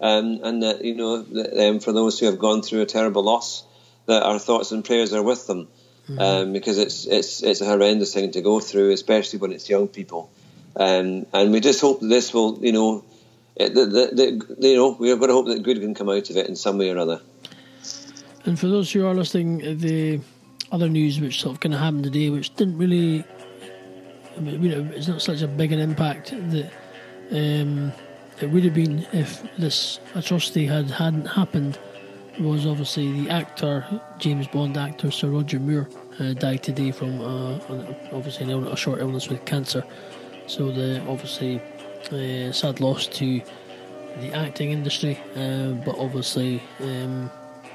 um, 0.00 0.40
and 0.42 0.62
that 0.62 0.84
you 0.84 0.94
know 0.94 1.22
that, 1.22 1.68
um, 1.68 1.80
for 1.80 1.92
those 1.92 2.18
who 2.18 2.26
have 2.26 2.38
gone 2.38 2.62
through 2.62 2.82
a 2.82 2.86
terrible 2.86 3.22
loss, 3.22 3.64
that 4.06 4.22
our 4.22 4.38
thoughts 4.38 4.72
and 4.72 4.84
prayers 4.84 5.12
are 5.12 5.22
with 5.22 5.46
them, 5.46 5.68
um, 6.18 6.52
because 6.52 6.78
it's 6.78 7.06
it's 7.06 7.42
it's 7.42 7.60
a 7.60 7.66
horrendous 7.66 8.12
thing 8.12 8.32
to 8.32 8.42
go 8.42 8.60
through, 8.60 8.90
especially 8.90 9.38
when 9.38 9.52
it's 9.52 9.70
young 9.70 9.88
people. 9.88 10.30
Um, 10.76 11.26
and 11.32 11.52
we 11.52 11.60
just 11.60 11.80
hope 11.80 12.00
that 12.00 12.06
this 12.06 12.32
will, 12.32 12.58
you 12.64 12.72
know, 12.72 13.04
it, 13.56 13.74
the, 13.74 13.86
the, 13.86 14.56
the, 14.58 14.68
you 14.68 14.76
know, 14.76 14.96
we're 14.98 15.16
going 15.16 15.28
to 15.28 15.34
hope 15.34 15.46
that 15.46 15.62
good 15.62 15.80
can 15.80 15.94
come 15.94 16.08
out 16.08 16.30
of 16.30 16.36
it 16.36 16.46
in 16.48 16.56
some 16.56 16.78
way 16.78 16.90
or 16.90 16.98
other. 16.98 17.20
And 18.44 18.58
for 18.58 18.68
those 18.68 18.92
who 18.92 19.04
are 19.04 19.14
listening, 19.14 19.66
uh, 19.66 19.74
the 19.76 20.20
other 20.72 20.88
news 20.88 21.20
which 21.20 21.40
sort 21.40 21.54
of 21.54 21.60
kind 21.60 21.74
of 21.74 21.80
happened 21.80 22.04
today, 22.04 22.30
which 22.30 22.54
didn't 22.54 22.78
really 22.78 23.24
I 24.40 24.42
mean, 24.42 24.62
you 24.62 24.70
know, 24.70 24.90
it's 24.94 25.06
not 25.06 25.20
such 25.20 25.42
a 25.42 25.48
big 25.48 25.70
an 25.70 25.78
impact 25.78 26.30
that 26.30 26.72
um, 27.30 27.92
it 28.40 28.48
would 28.48 28.64
have 28.64 28.72
been 28.72 29.06
if 29.12 29.42
this 29.58 30.00
atrocity 30.14 30.66
had 30.66 30.90
hadn't 30.90 31.26
happened. 31.26 31.78
Was 32.38 32.64
obviously 32.64 33.24
the 33.24 33.30
actor, 33.30 33.84
James 34.18 34.46
Bond 34.46 34.78
actor 34.78 35.10
Sir 35.10 35.28
Roger 35.28 35.60
Moore, 35.60 35.90
uh, 36.18 36.32
died 36.32 36.62
today 36.62 36.90
from 36.90 37.20
uh, 37.20 37.58
obviously 38.12 38.44
an 38.44 38.50
illness, 38.50 38.72
a 38.72 38.76
short 38.76 39.00
illness 39.00 39.28
with 39.28 39.44
cancer. 39.44 39.84
So 40.46 40.72
the 40.72 41.02
obviously 41.06 41.60
uh, 42.10 42.50
sad 42.52 42.80
loss 42.80 43.08
to 43.08 43.42
the 44.20 44.32
acting 44.32 44.70
industry, 44.70 45.18
uh, 45.36 45.72
but 45.84 45.98
obviously 45.98 46.62
um, 46.80 47.30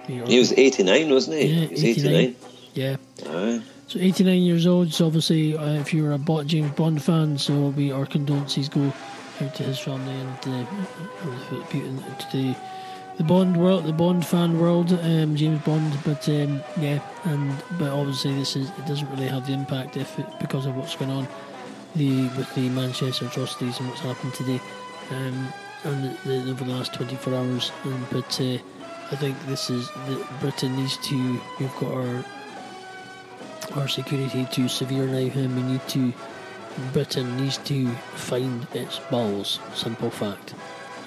he 0.08 0.40
was 0.40 0.52
89, 0.52 1.12
wasn't 1.12 1.38
he? 1.38 1.46
Yeah, 1.46 1.66
he 1.68 1.74
was 1.74 1.84
89. 1.84 2.14
89. 2.14 2.36
Yeah. 2.74 2.96
Aye. 3.28 3.62
So 3.88 4.00
89 4.00 4.42
years 4.42 4.66
old. 4.66 4.92
So 4.94 5.06
obviously, 5.06 5.56
uh, 5.56 5.74
if 5.74 5.94
you're 5.94 6.14
a 6.14 6.44
James 6.46 6.72
Bond 6.72 7.02
fan, 7.02 7.38
so 7.38 7.70
we 7.70 7.92
our 7.92 8.06
condolences 8.06 8.70
go 8.70 8.92
out 9.42 9.54
to 9.56 9.64
his 9.64 9.80
family 9.80 10.14
and 10.14 10.38
uh, 10.40 12.16
to 12.18 12.38
the 12.38 12.56
the 13.18 13.24
Bond 13.24 13.56
world, 13.56 13.86
the 13.86 13.94
Bond 13.94 14.26
fan 14.26 14.60
world, 14.60 14.92
um, 14.92 15.36
James 15.36 15.62
Bond. 15.64 15.98
But 16.04 16.28
um, 16.30 16.62
yeah, 16.80 17.00
and 17.24 17.64
but 17.78 17.90
obviously 17.90 18.34
this 18.34 18.56
is 18.56 18.70
it 18.70 18.86
doesn't 18.88 19.10
really 19.12 19.28
have 19.28 19.46
the 19.46 19.54
impact 19.54 19.98
if 19.98 20.18
it, 20.20 20.26
because 20.40 20.66
of 20.66 20.76
what's 20.76 20.96
going 20.96 21.12
on 21.12 21.28
the 21.96 22.24
with 22.30 22.54
the 22.56 22.70
Manchester 22.70 23.26
atrocities 23.26 23.80
and 23.80 23.88
what's 23.88 24.02
happened 24.02 24.34
today, 24.34 24.60
um, 25.12 25.54
and 25.84 26.04
the, 26.04 26.30
the, 26.30 26.52
over 26.52 26.64
the 26.64 26.72
last 26.72 26.94
24 26.94 27.34
hours. 27.34 27.72
But 28.12 28.42
uh, 28.42 28.58
I 29.12 29.16
think 29.16 29.38
this 29.46 29.70
is 29.70 29.90
Britain 30.40 30.76
needs 30.76 30.98
to. 31.08 31.42
We've 31.60 31.76
got 31.76 31.94
our 31.94 32.26
our 33.74 33.88
security 33.88 34.48
too 34.52 34.68
severe 34.68 35.06
now, 35.06 35.18
and 35.18 35.56
we 35.56 35.64
need 35.64 35.88
to. 35.90 36.14
Britain 36.92 37.38
needs 37.38 37.58
to 37.60 37.88
find 38.16 38.68
its 38.74 39.00
balls. 39.10 39.62
Simple 39.74 40.10
fact 40.10 40.54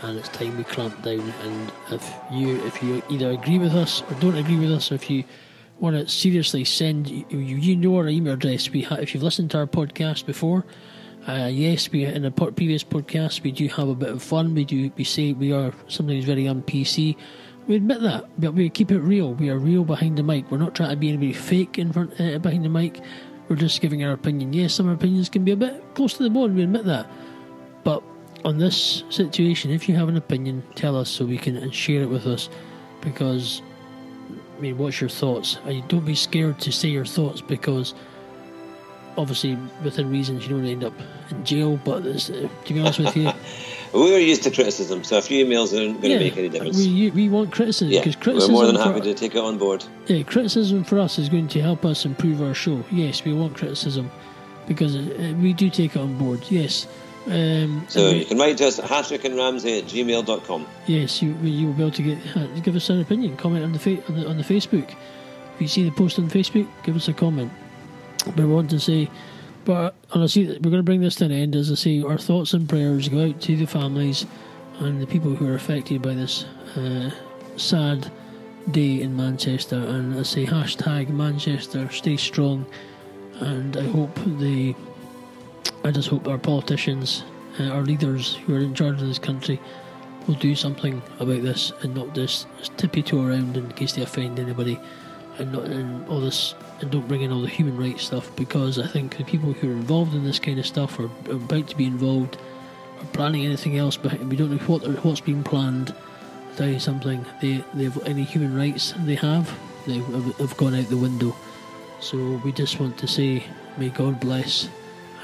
and 0.02 0.18
it's 0.18 0.28
time 0.28 0.56
we 0.56 0.64
clamp 0.64 1.00
down. 1.02 1.32
And 1.42 1.72
if 1.90 2.14
you 2.30 2.64
if 2.66 2.82
you 2.82 3.02
either 3.10 3.30
agree 3.30 3.58
with 3.58 3.74
us 3.74 4.02
or 4.02 4.14
don't 4.20 4.36
agree 4.36 4.56
with 4.56 4.72
us, 4.72 4.92
or 4.92 4.96
if 4.96 5.10
you 5.10 5.24
want 5.80 5.96
to 5.96 6.08
seriously 6.08 6.64
send 6.64 7.08
you, 7.08 7.24
you 7.30 7.76
know 7.76 7.96
our 7.96 8.08
email 8.08 8.34
address. 8.34 8.70
We 8.70 8.82
ha- 8.82 8.96
if 8.96 9.14
you've 9.14 9.22
listened 9.22 9.50
to 9.52 9.58
our 9.58 9.66
podcast 9.66 10.26
before, 10.26 10.64
uh, 11.26 11.48
yes, 11.50 11.90
we 11.90 12.04
in 12.04 12.24
a 12.24 12.30
previous 12.30 12.84
podcast 12.84 13.42
we 13.42 13.52
do 13.52 13.68
have 13.68 13.88
a 13.88 13.94
bit 13.94 14.10
of 14.10 14.22
fun. 14.22 14.54
We 14.54 14.64
do 14.64 14.90
we 14.96 15.04
say 15.04 15.32
we 15.32 15.52
are 15.52 15.72
sometimes 15.88 16.24
very 16.24 16.46
un 16.48 16.62
PC. 16.62 17.16
We 17.68 17.76
admit 17.76 18.00
that, 18.00 18.24
but 18.38 18.54
we 18.54 18.70
keep 18.70 18.90
it 18.90 19.00
real. 19.00 19.34
We 19.34 19.50
are 19.50 19.58
real 19.58 19.84
behind 19.84 20.16
the 20.16 20.22
mic. 20.22 20.50
We're 20.50 20.56
not 20.56 20.74
trying 20.74 20.88
to 20.88 20.96
be 20.96 21.10
anybody 21.10 21.34
fake 21.34 21.78
in 21.78 21.92
front 21.92 22.18
uh, 22.18 22.38
behind 22.38 22.64
the 22.64 22.70
mic. 22.70 22.98
We're 23.48 23.56
just 23.56 23.82
giving 23.82 24.02
our 24.02 24.12
opinion. 24.12 24.54
Yes, 24.54 24.72
some 24.72 24.88
opinions 24.88 25.28
can 25.28 25.44
be 25.44 25.52
a 25.52 25.56
bit 25.56 25.84
close 25.94 26.14
to 26.14 26.22
the 26.22 26.30
bone. 26.30 26.54
We 26.54 26.62
admit 26.62 26.86
that, 26.86 27.06
but 27.84 28.02
on 28.42 28.56
this 28.56 29.04
situation, 29.10 29.70
if 29.70 29.86
you 29.86 29.96
have 29.96 30.08
an 30.08 30.16
opinion, 30.16 30.62
tell 30.76 30.96
us 30.96 31.10
so 31.10 31.26
we 31.26 31.36
can 31.36 31.70
share 31.70 32.00
it 32.00 32.08
with 32.08 32.26
us. 32.26 32.48
Because, 33.02 33.60
I 34.56 34.60
mean, 34.60 34.78
what's 34.78 35.00
your 35.02 35.10
thoughts? 35.10 35.58
And 35.66 35.86
Don't 35.88 36.06
be 36.06 36.14
scared 36.14 36.58
to 36.60 36.72
say 36.72 36.88
your 36.88 37.04
thoughts 37.04 37.42
because, 37.42 37.92
obviously, 39.18 39.58
within 39.84 40.10
reasons, 40.10 40.44
you 40.44 40.56
don't 40.56 40.64
end 40.64 40.84
up 40.84 40.94
in 41.30 41.44
jail. 41.44 41.78
But 41.84 42.06
uh, 42.06 42.18
to 42.18 42.50
be 42.66 42.80
honest 42.80 42.98
with 42.98 43.14
you, 43.14 43.30
we're 43.92 44.18
used 44.18 44.42
to 44.44 44.50
criticism, 44.50 45.04
so 45.04 45.18
a 45.18 45.22
few 45.22 45.44
emails 45.44 45.76
aren't 45.76 46.00
going 46.00 46.12
yeah, 46.12 46.18
to 46.18 46.24
make 46.24 46.36
any 46.36 46.48
difference. 46.48 46.78
We, 46.78 47.10
we 47.10 47.28
want 47.28 47.52
criticism 47.52 47.90
because 47.90 48.14
yeah, 48.14 48.20
criticism. 48.20 48.54
We're 48.54 48.62
more 48.62 48.66
than 48.66 48.76
happy 48.76 48.98
for, 48.98 49.04
to 49.04 49.14
take 49.14 49.34
it 49.34 49.38
on 49.38 49.58
board. 49.58 49.84
Yeah, 50.06 50.22
criticism 50.22 50.84
for 50.84 50.98
us 50.98 51.18
is 51.18 51.28
going 51.28 51.48
to 51.48 51.60
help 51.60 51.84
us 51.84 52.04
improve 52.04 52.42
our 52.42 52.54
show. 52.54 52.84
Yes, 52.90 53.24
we 53.24 53.32
want 53.32 53.56
criticism 53.56 54.10
because 54.66 54.96
we 54.96 55.52
do 55.52 55.70
take 55.70 55.96
it 55.96 55.98
on 55.98 56.16
board. 56.18 56.42
Yes 56.50 56.86
um, 57.30 57.84
so 57.88 58.08
you 58.08 58.24
can 58.24 58.38
write 58.38 58.56
to 58.58 58.66
us 58.66 58.78
at 58.78 58.86
hattrickandramsey 58.86 59.80
at 59.80 59.84
gmail.com. 59.84 60.66
Yes, 60.86 61.20
you, 61.20 61.34
you 61.42 61.66
will 61.66 61.74
be 61.74 61.82
able 61.82 61.92
to 61.92 62.02
get 62.02 62.36
uh, 62.36 62.46
give 62.60 62.74
us 62.74 62.88
an 62.88 63.00
opinion, 63.00 63.36
comment 63.36 63.64
on 63.64 63.72
the, 63.72 63.78
fa- 63.78 64.02
on 64.08 64.14
the, 64.14 64.28
on 64.28 64.36
the 64.38 64.42
Facebook. 64.42 64.90
If 65.54 65.60
you 65.60 65.68
see 65.68 65.84
the 65.84 65.90
post 65.90 66.18
on 66.18 66.30
Facebook, 66.30 66.66
give 66.84 66.96
us 66.96 67.08
a 67.08 67.12
comment. 67.12 67.52
But 68.24 68.40
I 68.40 68.44
want 68.44 68.70
to 68.70 68.80
say, 68.80 69.10
but 69.68 69.94
honestly, 70.12 70.46
we're 70.46 70.70
going 70.70 70.76
to 70.78 70.82
bring 70.82 71.02
this 71.02 71.16
to 71.16 71.26
an 71.26 71.30
end. 71.30 71.54
As 71.54 71.70
I 71.70 71.74
say, 71.74 72.02
our 72.02 72.16
thoughts 72.16 72.54
and 72.54 72.66
prayers 72.66 73.10
go 73.10 73.26
out 73.26 73.38
to 73.42 73.54
the 73.54 73.66
families 73.66 74.24
and 74.78 74.98
the 74.98 75.06
people 75.06 75.34
who 75.34 75.46
are 75.46 75.56
affected 75.56 76.00
by 76.00 76.14
this 76.14 76.46
uh, 76.74 77.10
sad 77.58 78.10
day 78.70 79.02
in 79.02 79.14
Manchester. 79.14 79.76
And 79.76 80.18
I 80.18 80.22
say, 80.22 80.46
hashtag 80.46 81.10
Manchester, 81.10 81.86
stay 81.90 82.16
strong. 82.16 82.64
And 83.40 83.76
I 83.76 83.82
hope 83.88 84.14
the 84.38 84.74
I 85.84 85.90
just 85.90 86.08
hope 86.08 86.26
our 86.28 86.38
politicians, 86.38 87.24
uh, 87.60 87.64
our 87.64 87.82
leaders 87.82 88.36
who 88.36 88.54
are 88.54 88.60
in 88.60 88.74
charge 88.74 89.02
of 89.02 89.06
this 89.06 89.18
country, 89.18 89.60
will 90.26 90.36
do 90.36 90.54
something 90.54 91.02
about 91.20 91.42
this 91.42 91.72
and 91.82 91.94
not 91.94 92.14
just 92.14 92.46
tippy 92.78 93.02
toe 93.02 93.22
around 93.22 93.58
in 93.58 93.70
case 93.72 93.92
they 93.92 94.02
offend 94.02 94.38
anybody, 94.38 94.80
and 95.38 95.52
not 95.52 95.64
and 95.64 96.06
all 96.08 96.20
this 96.20 96.54
and 96.80 96.90
don't 96.90 97.08
bring 97.08 97.22
in 97.22 97.32
all 97.32 97.40
the 97.40 97.48
human 97.48 97.76
rights 97.76 98.04
stuff 98.04 98.34
because 98.36 98.78
I 98.78 98.86
think 98.86 99.16
the 99.16 99.24
people 99.24 99.52
who 99.52 99.68
are 99.70 99.72
involved 99.72 100.14
in 100.14 100.24
this 100.24 100.38
kind 100.38 100.58
of 100.58 100.66
stuff 100.66 100.98
are 100.98 101.10
about 101.30 101.68
to 101.68 101.76
be 101.76 101.86
involved, 101.86 102.36
are 103.00 103.06
planning 103.06 103.44
anything 103.44 103.76
else, 103.76 103.96
but 103.96 104.18
we 104.20 104.36
don't 104.36 104.50
know 104.50 104.58
what 104.58 105.04
what's 105.04 105.20
being 105.20 105.42
planned. 105.44 105.94
I'll 106.50 106.56
tell 106.56 106.68
you 106.68 106.80
something, 106.80 107.24
they 107.40 107.64
they 107.74 107.84
have 107.84 108.06
any 108.06 108.24
human 108.24 108.56
rights 108.56 108.94
they 108.98 109.16
have, 109.16 109.52
they 109.86 109.98
have 109.98 110.56
gone 110.56 110.74
out 110.74 110.88
the 110.88 110.96
window. 110.96 111.34
So 112.00 112.40
we 112.44 112.52
just 112.52 112.78
want 112.78 112.96
to 112.98 113.08
say, 113.08 113.44
may 113.76 113.88
God 113.88 114.20
bless 114.20 114.68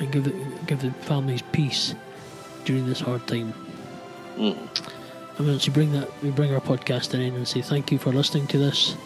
and 0.01 0.11
give 0.11 0.25
the, 0.25 0.35
give 0.67 0.81
the 0.81 0.91
families 1.05 1.43
peace 1.53 1.95
during 2.65 2.87
this 2.87 3.01
hard 3.01 3.27
time. 3.29 3.55
Mm. 4.37 4.59
And 5.39 5.47
once 5.47 5.67
you 5.67 5.73
bring 5.73 5.93
that, 5.93 6.11
we 6.23 6.31
bring 6.31 6.53
our 6.55 6.61
podcast 6.61 7.15
in 7.15 7.21
and 7.21 7.47
say 7.47 7.63
thank 7.63 7.93
you 7.93 7.99
for 7.99 8.13
listening 8.13 8.47
to 8.49 8.59
this. 8.59 8.97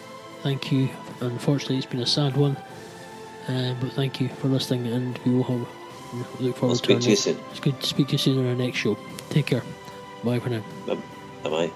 Thank 0.43 0.73
you. 0.73 0.89
Unfortunately, 1.21 1.79
it's 1.79 1.87
been 1.87 2.01
a 2.01 2.07
sad 2.07 2.37
one, 2.37 2.57
uh, 3.49 3.75
but 3.81 3.93
thank 3.93 4.21
you 4.21 4.29
for 4.29 4.49
listening, 4.49 4.87
and 4.87 5.19
we 5.25 5.33
will 5.35 5.43
have, 5.45 5.69
look 6.41 6.57
forward 6.57 6.61
we'll 6.61 6.77
to 6.77 6.77
speak 6.77 7.01
to 7.01 7.11
you 7.11 7.17
soon. 7.17 7.39
It's 7.51 7.61
good 7.61 7.81
to 7.81 7.87
speak 7.87 8.09
to 8.09 8.13
you 8.13 8.19
soon 8.19 8.39
on 8.39 8.47
our 8.47 8.55
next 8.55 8.79
show. 8.79 8.97
Take 9.31 9.47
care. 9.47 9.63
Bye 10.23 10.39
for 10.39 10.51
now. 10.51 10.63
Bye 10.87 10.97
bye. 11.43 11.71